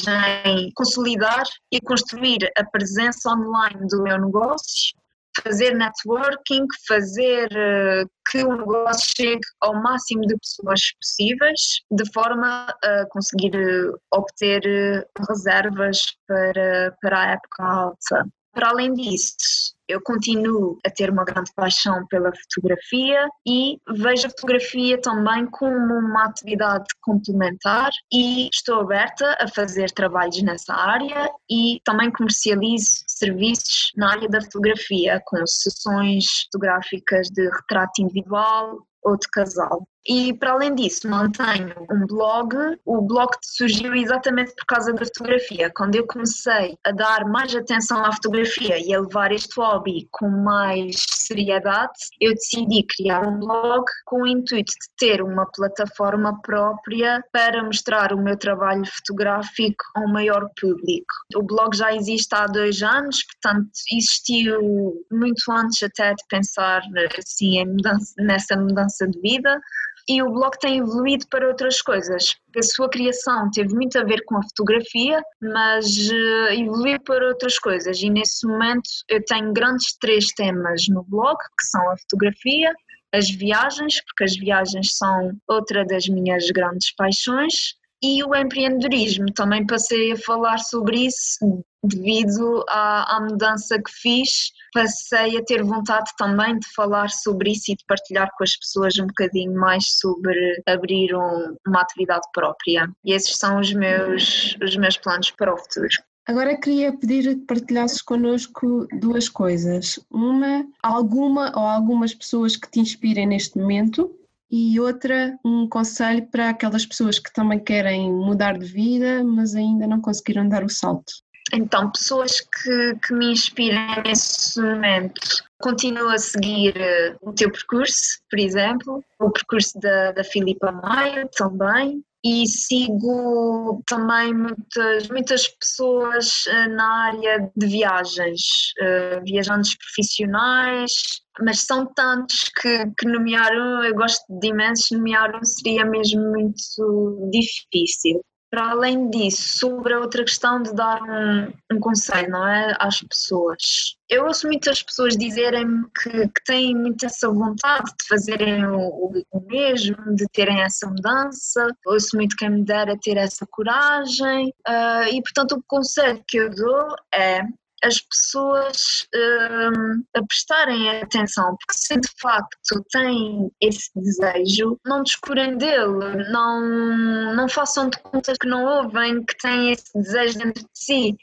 em 0.46 0.72
consolidar 0.76 1.44
e 1.72 1.82
construir 1.82 2.52
a 2.56 2.64
presença 2.66 3.32
online 3.32 3.88
do 3.88 4.04
meu 4.04 4.20
negócio 4.20 4.96
fazer 5.44 5.76
networking, 5.76 6.66
fazer 6.88 7.48
eh, 7.52 8.06
que 8.30 8.44
o 8.44 8.58
negócio 8.58 9.14
chegue 9.16 9.42
ao 9.62 9.82
máximo 9.82 10.22
de 10.22 10.38
pessoas 10.38 10.80
possíveis, 11.00 11.82
de 11.92 12.12
forma 12.12 12.74
a 12.84 13.06
conseguir 13.10 13.56
eh, 13.56 13.92
obter 14.12 14.62
eh, 14.66 15.06
reservas 15.28 16.00
para, 16.28 16.96
para 17.02 17.20
a 17.20 17.32
época 17.32 17.64
alta. 17.64 18.28
Para 18.54 18.70
além 18.70 18.94
disso, 18.94 19.77
eu 19.88 20.02
continuo 20.02 20.78
a 20.86 20.90
ter 20.90 21.10
uma 21.10 21.24
grande 21.24 21.52
paixão 21.56 22.06
pela 22.08 22.32
fotografia 22.36 23.28
e 23.48 23.78
vejo 23.90 24.28
a 24.28 24.30
fotografia 24.30 25.00
também 25.02 25.46
como 25.48 25.94
uma 25.94 26.26
atividade 26.26 26.86
complementar 27.02 27.90
e 28.12 28.50
estou 28.54 28.82
aberta 28.82 29.38
a 29.40 29.48
fazer 29.48 29.92
trabalhos 29.92 30.42
nessa 30.42 30.74
área 30.74 31.30
e 31.50 31.80
também 31.86 32.12
comercializo 32.12 33.04
serviços 33.08 33.92
na 33.96 34.12
área 34.12 34.28
da 34.30 34.42
fotografia, 34.42 35.22
com 35.26 35.46
sessões 35.48 36.26
fotográficas 36.46 37.28
de 37.30 37.50
retrato 37.50 38.02
individual 38.02 38.80
ou 39.04 39.18
de 39.18 39.28
casal. 39.32 39.88
E 40.08 40.34
para 40.34 40.54
além 40.54 40.74
disso, 40.74 41.10
mantenho 41.10 41.76
um 41.92 42.06
blog. 42.08 42.56
O 42.86 43.02
blog 43.02 43.30
surgiu 43.44 43.94
exatamente 43.94 44.54
por 44.56 44.66
causa 44.66 44.94
da 44.94 45.04
fotografia. 45.06 45.70
Quando 45.76 45.96
eu 45.96 46.08
comecei 46.08 46.78
a 46.86 46.92
dar 46.92 47.26
mais 47.26 47.54
atenção 47.54 48.06
à 48.06 48.14
fotografia 48.14 48.80
e 48.80 48.94
a 48.94 49.02
levar 49.02 49.34
este 49.34 49.60
hobby 49.60 50.08
com 50.12 50.30
mais 50.30 50.96
seriedade, 51.10 51.92
eu 52.22 52.34
decidi 52.34 52.86
criar 52.88 53.28
um 53.28 53.38
blog 53.40 53.84
com 54.06 54.22
o 54.22 54.28
intuito 54.28 54.72
de 54.72 54.96
ter 54.98 55.22
uma 55.22 55.46
plataforma 55.52 56.40
própria 56.42 57.22
para 57.34 57.62
mostrar 57.64 58.14
o 58.14 58.24
meu 58.24 58.38
trabalho 58.38 58.86
fotográfico 58.86 59.84
a 59.94 60.02
um 60.02 60.08
maior 60.08 60.48
público. 60.60 61.14
O 61.36 61.44
blog 61.44 61.76
já 61.76 61.94
existe 61.94 62.34
há 62.34 62.46
dois 62.46 62.82
anos, 62.82 63.26
portanto, 63.26 63.70
existiu 63.92 65.04
muito 65.12 65.52
antes 65.52 65.84
até 65.84 66.14
de 66.14 66.24
pensar 66.30 66.82
assim, 67.18 67.66
mudança, 67.66 68.14
nessa 68.20 68.56
mudança 68.56 69.06
de 69.06 69.20
vida 69.20 69.60
e 70.08 70.22
o 70.22 70.32
blog 70.32 70.58
tem 70.60 70.78
evoluído 70.78 71.26
para 71.30 71.48
outras 71.48 71.82
coisas. 71.82 72.36
A 72.56 72.64
sua 72.64 72.90
criação 72.90 73.52
teve 73.52 73.74
muito 73.74 73.98
a 74.00 74.04
ver 74.04 74.24
com 74.26 74.38
a 74.38 74.44
fotografia, 74.44 75.22
mas 75.42 75.86
uh, 76.10 76.54
evoluiu 76.54 77.00
para 77.02 77.28
outras 77.28 77.60
coisas. 77.60 78.02
E 78.02 78.10
nesse 78.10 78.48
momento 78.48 78.90
eu 79.10 79.24
tenho 79.26 79.52
grandes 79.52 79.98
três 80.00 80.28
temas 80.28 80.86
no 80.90 81.04
blog, 81.04 81.38
que 81.38 81.66
são 81.70 81.92
a 81.92 81.98
fotografia, 81.98 82.74
as 83.14 83.30
viagens, 83.30 84.02
porque 84.06 84.24
as 84.24 84.38
viagens 84.38 84.96
são 84.96 85.32
outra 85.48 85.86
das 85.86 86.08
minhas 86.08 86.50
grandes 86.52 86.94
paixões, 86.96 87.76
e 88.02 88.24
o 88.24 88.36
empreendedorismo. 88.36 89.26
Também 89.34 89.66
passei 89.66 90.12
a 90.12 90.18
falar 90.18 90.60
sobre 90.60 91.08
isso 91.08 91.64
devido 91.84 92.64
à, 92.70 93.18
à, 93.18 93.22
mudança 93.22 93.82
que 93.82 93.92
fiz. 93.92 94.52
Passei 94.74 95.38
a 95.38 95.44
ter 95.44 95.64
vontade 95.64 96.10
também 96.18 96.58
de 96.60 96.68
falar 96.76 97.10
sobre 97.10 97.52
isso 97.52 97.72
e 97.72 97.76
de 97.76 97.86
partilhar 97.88 98.30
com 98.38 98.44
as 98.44 98.56
pessoas 98.56 98.98
um 99.00 99.08
bocadinho 99.08 99.54
mais 99.54 99.98
sobre 100.00 100.62
abrir 100.66 101.16
um, 101.16 101.56
uma 101.68 101.82
atividade 101.82 102.28
própria. 102.34 102.90
E 103.04 103.14
esses 103.14 103.38
são 103.38 103.60
os 103.60 103.74
meus, 103.74 104.58
os 104.62 104.76
meus 104.76 104.98
planos 104.98 105.32
para 105.32 105.54
o 105.54 105.58
futuro. 105.58 105.90
Agora 106.28 106.60
queria 106.60 106.92
pedir 106.92 107.24
que 107.36 107.46
partilhasses 107.46 108.02
connosco 108.02 108.86
duas 109.00 109.30
coisas. 109.30 109.98
Uma, 110.12 110.66
alguma 110.84 111.54
ou 111.56 111.66
algumas 111.66 112.14
pessoas 112.14 112.58
que 112.58 112.70
te 112.70 112.82
inspirem 112.82 113.26
neste 113.26 113.58
momento 113.58 114.14
e 114.50 114.80
outra, 114.80 115.38
um 115.44 115.68
conselho 115.68 116.26
para 116.28 116.50
aquelas 116.50 116.86
pessoas 116.86 117.20
que 117.20 117.32
também 117.34 117.60
querem 117.60 118.12
mudar 118.12 118.58
de 118.58 118.66
vida, 118.66 119.22
mas 119.24 119.56
ainda 119.56 119.86
não 119.86 120.00
conseguiram 120.00 120.48
dar 120.48 120.64
o 120.64 120.70
salto. 120.70 121.14
Então, 121.54 121.92
pessoas 121.92 122.42
que, 122.42 122.96
que 123.06 123.14
me 123.14 123.32
inspirem 123.32 124.04
nesse 124.06 124.62
momento. 124.62 125.22
Continuo 125.60 126.10
a 126.10 126.18
seguir 126.18 126.76
uh, 126.76 127.30
o 127.30 127.34
teu 127.34 127.52
percurso, 127.52 128.20
por 128.30 128.40
exemplo, 128.40 129.04
o 129.20 129.32
percurso 129.32 129.80
da, 129.80 130.12
da 130.12 130.24
Filipa 130.24 130.72
Maia 130.72 131.28
também, 131.36 132.04
e 132.24 132.46
sigo 132.46 133.82
também 133.88 134.34
muitas, 134.34 135.08
muitas 135.08 135.48
pessoas 135.48 136.46
eh, 136.48 136.68
na 136.68 137.06
área 137.06 137.52
de 137.56 137.68
viagens, 137.68 138.42
uh, 138.82 139.24
viajantes 139.24 139.78
profissionais, 139.78 140.92
mas 141.40 141.62
são 141.62 141.86
tantos 141.94 142.50
que, 142.60 142.86
que 142.98 143.08
nomear 143.08 143.52
um, 143.54 143.84
eu 143.84 143.96
gosto 143.96 144.26
de 144.30 144.48
imensos, 144.48 144.92
nomear 144.92 145.36
um 145.36 145.44
seria 145.44 145.86
mesmo 145.86 146.22
muito 146.32 147.30
difícil. 147.32 148.22
Para 148.50 148.72
além 148.72 149.10
disso, 149.10 149.60
sobre 149.60 149.94
a 149.94 150.00
outra 150.00 150.24
questão 150.24 150.62
de 150.62 150.74
dar 150.74 151.02
um, 151.02 151.54
um 151.74 151.80
conselho, 151.80 152.30
não 152.30 152.48
é? 152.48 152.76
Às 152.80 153.02
pessoas. 153.02 153.98
Eu 154.10 154.26
ouço 154.26 154.48
muitas 154.48 154.82
pessoas 154.82 155.18
dizerem 155.18 155.68
que, 156.02 156.10
que 156.10 156.44
têm 156.46 156.74
muita 156.74 157.08
essa 157.08 157.30
vontade 157.30 157.86
de 157.86 158.08
fazerem 158.08 158.66
o, 158.66 159.12
o, 159.32 159.42
mesmo, 159.48 159.98
de 160.16 160.26
terem 160.32 160.62
essa 160.62 160.88
mudança. 160.88 161.68
Ouço 161.86 162.16
muito 162.16 162.38
quem 162.38 162.50
me 162.50 162.64
dera 162.64 162.98
ter 163.02 163.18
essa 163.18 163.46
coragem. 163.50 164.48
Uh, 164.68 165.08
e, 165.12 165.22
portanto, 165.22 165.54
o 165.54 165.64
conselho 165.68 166.24
que 166.26 166.38
eu 166.38 166.50
dou 166.50 166.96
é 167.14 167.42
as 167.84 168.00
pessoas 168.02 169.08
um, 169.14 170.04
a 170.16 170.26
prestarem 170.26 170.90
atenção, 171.02 171.56
porque 171.60 171.74
se 171.74 172.00
de 172.00 172.10
facto 172.20 172.84
têm 172.92 173.52
esse 173.62 173.90
desejo, 173.96 174.80
não 174.86 175.04
descurem 175.04 175.58
dele, 175.58 176.30
não, 176.32 177.36
não 177.36 177.48
façam 177.48 177.90
de 177.90 177.98
conta 178.00 178.34
que 178.40 178.48
não 178.48 178.66
ouvem 178.66 179.24
que 179.24 179.38
têm 179.38 179.72
esse 179.72 179.92
desejo 179.96 180.40
dentro 180.40 180.64
de 180.64 180.70
si, 180.74 181.18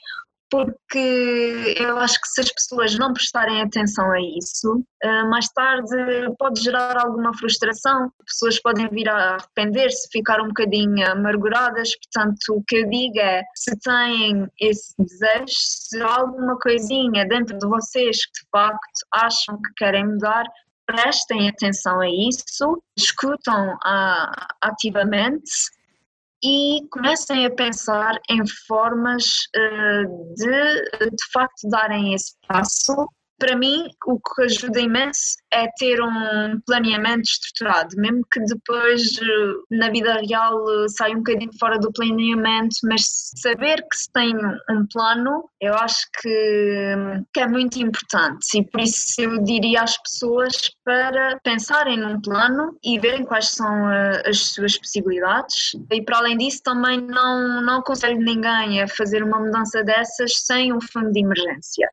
porque 0.54 1.74
eu 1.80 1.98
acho 1.98 2.20
que 2.20 2.28
se 2.28 2.40
as 2.42 2.52
pessoas 2.52 2.96
não 2.96 3.12
prestarem 3.12 3.60
atenção 3.60 4.08
a 4.12 4.20
isso, 4.20 4.84
eh, 5.02 5.24
mais 5.24 5.48
tarde 5.48 5.96
pode 6.38 6.62
gerar 6.62 6.96
alguma 6.96 7.36
frustração, 7.36 8.08
pessoas 8.24 8.62
podem 8.62 8.88
vir 8.88 9.08
a 9.08 9.34
arrepender-se, 9.34 10.08
ficar 10.12 10.40
um 10.40 10.46
bocadinho 10.46 11.10
amarguradas. 11.10 11.90
Portanto, 11.96 12.38
o 12.50 12.62
que 12.68 12.76
eu 12.76 12.88
digo 12.88 13.18
é: 13.18 13.42
se 13.56 13.76
têm 13.80 14.46
esse 14.60 14.94
desejo, 14.96 15.44
se 15.48 16.00
há 16.00 16.20
alguma 16.20 16.56
coisinha 16.60 17.26
dentro 17.26 17.58
de 17.58 17.66
vocês 17.66 18.24
que 18.24 18.32
de 18.44 18.48
facto 18.52 19.06
acham 19.12 19.56
que 19.56 19.72
querem 19.76 20.06
mudar, 20.06 20.44
prestem 20.86 21.48
atenção 21.48 22.00
a 22.00 22.08
isso, 22.08 22.80
escutam 22.96 23.76
ah, 23.84 24.46
ativamente 24.60 25.50
e 26.44 26.86
comecem 26.90 27.46
a 27.46 27.50
pensar 27.50 28.20
em 28.28 28.46
formas 28.66 29.48
eh, 29.56 30.04
de, 30.36 31.10
de 31.10 31.32
facto, 31.32 31.66
darem 31.70 32.12
esse 32.12 32.34
passo 32.46 33.08
para 33.44 33.56
mim, 33.58 33.86
o 34.06 34.18
que 34.18 34.42
ajuda 34.44 34.80
imenso 34.80 35.36
é 35.52 35.68
ter 35.76 36.00
um 36.00 36.58
planeamento 36.66 37.24
estruturado, 37.24 37.94
mesmo 37.98 38.22
que 38.32 38.40
depois 38.40 39.02
eh, 39.20 39.76
na 39.76 39.90
vida 39.90 40.14
real 40.26 40.58
eh, 40.66 40.88
saia 40.88 41.12
um 41.12 41.18
bocadinho 41.18 41.50
fora 41.60 41.78
do 41.78 41.92
planeamento, 41.92 42.74
mas 42.84 43.02
saber 43.36 43.82
que 43.82 43.96
se 43.98 44.10
tem 44.12 44.34
um 44.70 44.86
plano, 44.90 45.50
eu 45.60 45.74
acho 45.74 46.06
que, 46.22 46.96
que 47.34 47.40
é 47.40 47.46
muito 47.46 47.78
importante. 47.78 48.46
E 48.56 48.64
por 48.64 48.80
isso 48.80 49.20
eu 49.20 49.44
diria 49.44 49.82
às 49.82 49.98
pessoas 49.98 50.54
para 50.82 51.38
pensarem 51.44 51.98
num 51.98 52.22
plano 52.22 52.78
e 52.82 52.98
verem 52.98 53.26
quais 53.26 53.50
são 53.50 53.90
eh, 53.92 54.22
as 54.26 54.38
suas 54.38 54.78
possibilidades. 54.78 55.72
E 55.92 56.00
para 56.02 56.16
além 56.16 56.38
disso 56.38 56.62
também 56.64 56.98
não, 56.98 57.60
não 57.60 57.80
aconselho 57.80 58.18
ninguém 58.18 58.80
a 58.80 58.88
fazer 58.88 59.22
uma 59.22 59.38
mudança 59.38 59.84
dessas 59.84 60.32
sem 60.38 60.72
um 60.72 60.80
fundo 60.80 61.12
de 61.12 61.20
emergência 61.20 61.90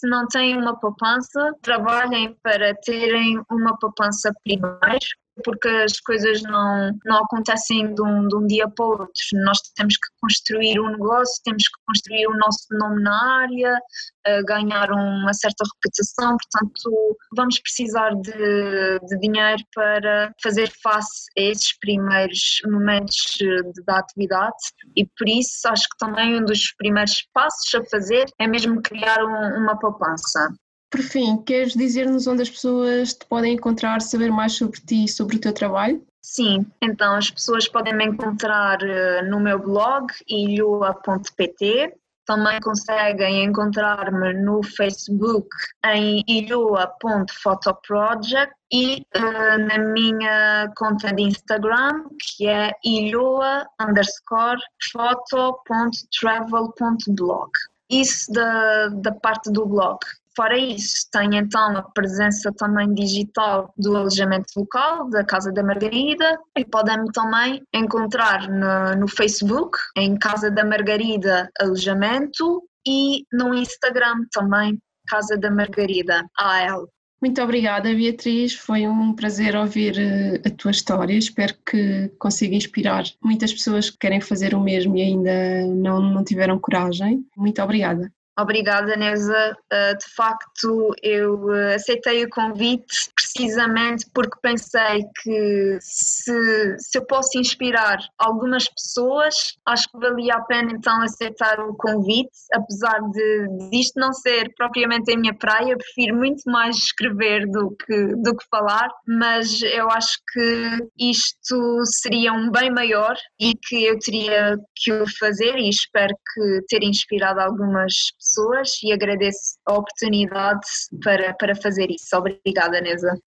se 0.00 0.08
não 0.08 0.26
têm 0.26 0.56
uma 0.56 0.74
poupança, 0.80 1.52
trabalhem 1.60 2.34
para 2.42 2.74
terem 2.76 3.38
uma 3.50 3.76
poupança 3.78 4.32
primeiro, 4.42 5.06
porque 5.44 5.68
as 5.68 5.98
coisas 6.00 6.42
não, 6.42 6.92
não 7.04 7.18
acontecem 7.18 7.94
de 7.94 8.02
um, 8.02 8.28
de 8.28 8.36
um 8.36 8.46
dia 8.46 8.68
para 8.68 8.84
o 8.84 8.90
outro. 8.90 9.12
Nós 9.44 9.58
temos 9.74 9.94
que 9.94 10.08
construir 10.20 10.80
um 10.80 10.90
negócio, 10.90 11.42
temos 11.44 11.64
que 11.64 11.80
construir 11.86 12.26
o 12.26 12.36
nosso 12.36 12.66
nome 12.72 13.02
na 13.02 13.40
área, 13.42 13.74
uh, 13.76 14.44
ganhar 14.46 14.90
uma 14.90 15.32
certa 15.32 15.64
reputação, 15.64 16.36
portanto, 16.36 17.16
vamos 17.36 17.58
precisar 17.60 18.10
de, 18.16 18.98
de 19.00 19.18
dinheiro 19.20 19.62
para 19.74 20.32
fazer 20.42 20.70
face 20.82 21.26
a 21.38 21.42
esses 21.42 21.78
primeiros 21.78 22.60
momentos 22.66 23.16
de, 23.38 23.82
da 23.84 23.98
atividade 23.98 24.56
e 24.96 25.06
por 25.06 25.28
isso 25.28 25.68
acho 25.68 25.82
que 25.82 25.98
também 25.98 26.40
um 26.40 26.44
dos 26.44 26.72
primeiros 26.76 27.26
passos 27.32 27.74
a 27.74 27.84
fazer 27.90 28.26
é 28.38 28.46
mesmo 28.46 28.80
criar 28.82 29.24
um, 29.24 29.62
uma 29.62 29.78
poupança. 29.78 30.48
Por 30.90 31.02
fim, 31.02 31.38
queres 31.42 31.74
dizer-nos 31.74 32.26
onde 32.26 32.42
as 32.42 32.50
pessoas 32.50 33.14
te 33.14 33.24
podem 33.26 33.54
encontrar, 33.54 34.02
saber 34.02 34.30
mais 34.30 34.54
sobre 34.54 34.80
ti 34.80 35.04
e 35.04 35.08
sobre 35.08 35.36
o 35.36 35.40
teu 35.40 35.52
trabalho? 35.52 36.04
Sim, 36.20 36.66
então 36.82 37.14
as 37.14 37.30
pessoas 37.30 37.68
podem 37.68 37.94
me 37.94 38.04
encontrar 38.04 38.82
eh, 38.82 39.22
no 39.22 39.40
meu 39.40 39.58
blog 39.58 40.12
ilhua.pt, 40.28 41.94
também 42.30 42.60
conseguem 42.60 43.44
encontrar-me 43.44 44.32
no 44.34 44.62
Facebook 44.62 45.48
em 45.84 46.22
ilhoa.photoproject 46.28 48.54
e 48.72 49.04
uh, 49.16 49.58
na 49.58 49.78
minha 49.92 50.70
conta 50.76 51.12
de 51.12 51.22
Instagram 51.22 52.04
que 52.20 52.46
é 52.46 52.70
ilhoa 52.84 53.66
underscore 53.80 54.60
photo.travel.blog. 54.92 57.50
Isso 57.90 58.32
da, 58.32 58.90
da 58.90 59.10
parte 59.12 59.50
do 59.50 59.66
blog. 59.66 59.98
Fora 60.36 60.56
isso, 60.56 61.08
tem 61.12 61.36
então 61.36 61.76
a 61.76 61.82
presença 61.82 62.52
também 62.56 62.94
digital 62.94 63.74
do 63.76 63.96
alojamento 63.96 64.48
local, 64.56 65.10
da 65.10 65.24
Casa 65.24 65.52
da 65.52 65.62
Margarida, 65.62 66.38
e 66.56 66.64
podem 66.64 67.04
também 67.12 67.62
encontrar 67.74 68.48
no, 68.48 69.00
no 69.00 69.08
Facebook, 69.08 69.76
em 69.96 70.16
Casa 70.16 70.50
da 70.50 70.64
Margarida 70.64 71.50
Alojamento, 71.60 72.62
e 72.86 73.24
no 73.32 73.54
Instagram 73.54 74.24
também, 74.32 74.80
Casa 75.08 75.36
da 75.36 75.50
Margarida, 75.50 76.24
AL. 76.38 76.88
Muito 77.20 77.42
obrigada, 77.42 77.94
Beatriz. 77.94 78.54
Foi 78.54 78.86
um 78.86 79.12
prazer 79.12 79.54
ouvir 79.54 79.98
eh, 79.98 80.40
a 80.46 80.50
tua 80.50 80.70
história. 80.70 81.12
Espero 81.12 81.54
que 81.66 82.08
consiga 82.18 82.56
inspirar 82.56 83.04
muitas 83.22 83.52
pessoas 83.52 83.90
que 83.90 83.98
querem 83.98 84.22
fazer 84.22 84.54
o 84.54 84.60
mesmo 84.60 84.96
e 84.96 85.02
ainda 85.02 85.66
não, 85.66 86.00
não 86.00 86.24
tiveram 86.24 86.58
coragem. 86.58 87.22
Muito 87.36 87.60
obrigada. 87.60 88.10
Obrigada, 88.40 88.96
Neuza. 88.96 89.56
Uh, 89.70 89.98
de 89.98 90.14
facto, 90.14 90.94
eu 91.02 91.34
uh, 91.44 91.74
aceitei 91.74 92.24
o 92.24 92.30
convite 92.30 93.10
precisamente 93.14 94.06
porque 94.14 94.38
pensei 94.40 95.04
que 95.22 95.78
se, 95.80 96.76
se 96.78 96.98
eu 96.98 97.04
posso 97.04 97.38
inspirar 97.38 97.98
algumas 98.18 98.66
pessoas, 98.68 99.58
acho 99.66 99.90
que 99.90 99.98
valia 99.98 100.36
a 100.36 100.40
pena 100.42 100.72
então 100.72 101.02
aceitar 101.02 101.60
o 101.60 101.74
convite, 101.74 102.30
apesar 102.54 102.98
de, 103.10 103.68
de 103.68 103.80
isto 103.80 104.00
não 104.00 104.12
ser 104.12 104.50
propriamente 104.56 105.12
a 105.12 105.18
minha 105.18 105.34
praia, 105.34 105.76
prefiro 105.76 106.16
muito 106.16 106.42
mais 106.50 106.76
escrever 106.76 107.46
do 107.46 107.76
que, 107.76 108.16
do 108.16 108.34
que 108.34 108.46
falar, 108.50 108.88
mas 109.06 109.60
eu 109.62 109.90
acho 109.90 110.18
que 110.32 110.78
isto 110.98 111.82
seria 111.84 112.32
um 112.32 112.50
bem 112.50 112.70
maior 112.70 113.14
e 113.38 113.54
que 113.54 113.84
eu 113.84 113.98
teria 113.98 114.56
que 114.76 114.92
o 114.92 115.04
fazer 115.18 115.56
e 115.56 115.68
espero 115.68 116.14
que 116.34 116.60
ter 116.68 116.82
inspirado 116.82 117.40
algumas 117.40 117.92
pessoas 118.18 118.29
pessoas 118.30 118.70
e 118.84 118.92
agradeço 118.92 119.58
a 119.66 119.74
oportunidade 119.74 120.66
para, 121.02 121.34
para 121.34 121.54
fazer 121.56 121.90
isso. 121.90 122.16
Obrigada, 122.16 122.80
Neza. 122.80 123.18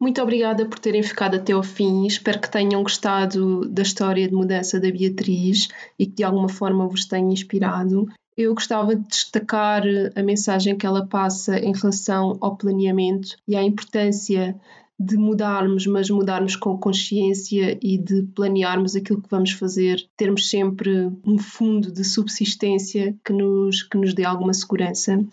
Muito 0.00 0.22
obrigada 0.22 0.64
por 0.66 0.78
terem 0.78 1.02
ficado 1.02 1.36
até 1.36 1.52
ao 1.52 1.62
fim. 1.62 2.06
Espero 2.06 2.40
que 2.40 2.50
tenham 2.50 2.82
gostado 2.82 3.68
da 3.68 3.82
história 3.82 4.26
de 4.26 4.34
mudança 4.34 4.80
da 4.80 4.90
Beatriz 4.90 5.68
e 5.98 6.06
que 6.06 6.16
de 6.16 6.24
alguma 6.24 6.48
forma 6.48 6.88
vos 6.88 7.04
tenha 7.04 7.32
inspirado. 7.32 8.06
Eu 8.36 8.54
gostava 8.54 8.94
de 8.94 9.06
destacar 9.06 9.82
a 10.14 10.22
mensagem 10.22 10.76
que 10.76 10.86
ela 10.86 11.06
passa 11.06 11.58
em 11.58 11.72
relação 11.72 12.38
ao 12.40 12.56
planeamento 12.56 13.36
e 13.46 13.56
à 13.56 13.62
importância 13.62 14.54
de 14.98 15.16
mudarmos, 15.16 15.86
mas 15.86 16.10
mudarmos 16.10 16.56
com 16.56 16.76
consciência 16.76 17.78
e 17.80 17.96
de 17.96 18.22
planearmos 18.34 18.96
aquilo 18.96 19.22
que 19.22 19.30
vamos 19.30 19.52
fazer, 19.52 20.04
termos 20.16 20.50
sempre 20.50 21.10
um 21.24 21.38
fundo 21.38 21.92
de 21.92 22.02
subsistência 22.02 23.16
que 23.24 23.32
nos, 23.32 23.82
que 23.82 23.96
nos 23.96 24.12
dê 24.12 24.24
alguma 24.24 24.52
segurança. 24.52 25.24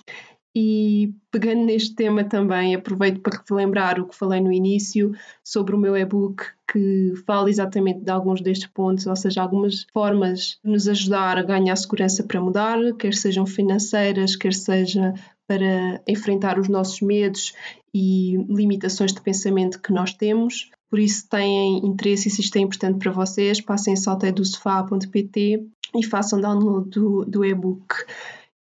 E 0.58 1.13
pegando 1.32 1.65
neste 1.65 1.95
tema 1.95 2.23
também, 2.23 2.75
aproveito 2.75 3.19
para 3.19 3.43
relembrar 3.49 3.99
o 3.99 4.08
que 4.08 4.15
falei 4.15 4.39
no 4.39 4.54
início 4.54 5.13
sobre 5.43 5.75
o 5.75 5.78
meu 5.78 5.97
e-book 5.97 6.45
que 6.71 7.13
fala 7.25 7.49
exatamente 7.49 8.01
de 8.01 8.12
alguns 8.12 8.41
destes 8.41 8.67
pontos, 8.67 9.06
ou 9.06 9.15
seja, 9.15 9.41
algumas 9.41 9.86
formas 9.93 10.60
de 10.63 10.71
nos 10.71 10.88
ajudar 10.88 11.38
a 11.38 11.43
ganhar 11.43 11.75
segurança 11.75 12.23
para 12.23 12.41
mudar, 12.41 12.78
quer 12.99 13.13
sejam 13.13 13.45
financeiras, 13.45 14.36
quer 14.36 14.54
seja 14.54 15.13
para 15.48 16.02
enfrentar 16.08 16.60
os 16.60 16.68
nossos 16.68 17.02
medos 17.02 17.54
e 17.94 18.38
limitações 18.50 19.14
de 19.14 19.22
pensamento 19.22 19.82
que 19.82 19.94
nós 19.94 20.14
temos. 20.14 20.70
Por 20.89 21.00
isso, 21.00 21.28
têm 21.30 21.86
interesse 21.86 22.28
e 22.28 22.32
se 22.32 22.41
isto 22.41 22.56
é 22.58 22.60
importante 22.60 23.00
para 23.00 23.12
vocês, 23.12 23.62
passem 23.62 23.93
em 23.93 23.98
salteidosofá.pt 23.98 25.66
e 25.96 26.06
façam 26.06 26.39
download 26.39 26.89
do, 26.89 27.26
do 27.26 27.46
e-book. 27.46 27.96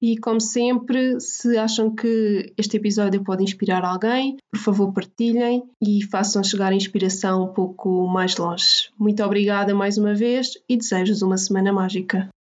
E 0.01 0.19
como 0.19 0.39
sempre, 0.39 1.19
se 1.19 1.57
acham 1.57 1.95
que 1.95 2.53
este 2.59 2.77
episódio 2.77 3.25
pode 3.25 3.43
inspirar 3.43 3.83
alguém, 3.85 4.37
por 4.53 4.61
favor 4.61 4.93
partilhem 4.93 5.63
e 5.83 6.05
façam 6.05 6.45
chegar 6.45 6.73
a 6.73 6.77
inspiração 6.77 7.45
um 7.45 7.55
pouco 7.55 8.07
mais 8.07 8.37
longe. 8.37 8.91
Muito 8.99 9.23
obrigada 9.25 9.75
mais 9.75 9.97
uma 9.97 10.15
vez 10.15 10.49
e 10.69 10.77
desejo-vos 10.77 11.23
uma 11.23 11.39
semana 11.39 11.73
mágica. 11.73 12.29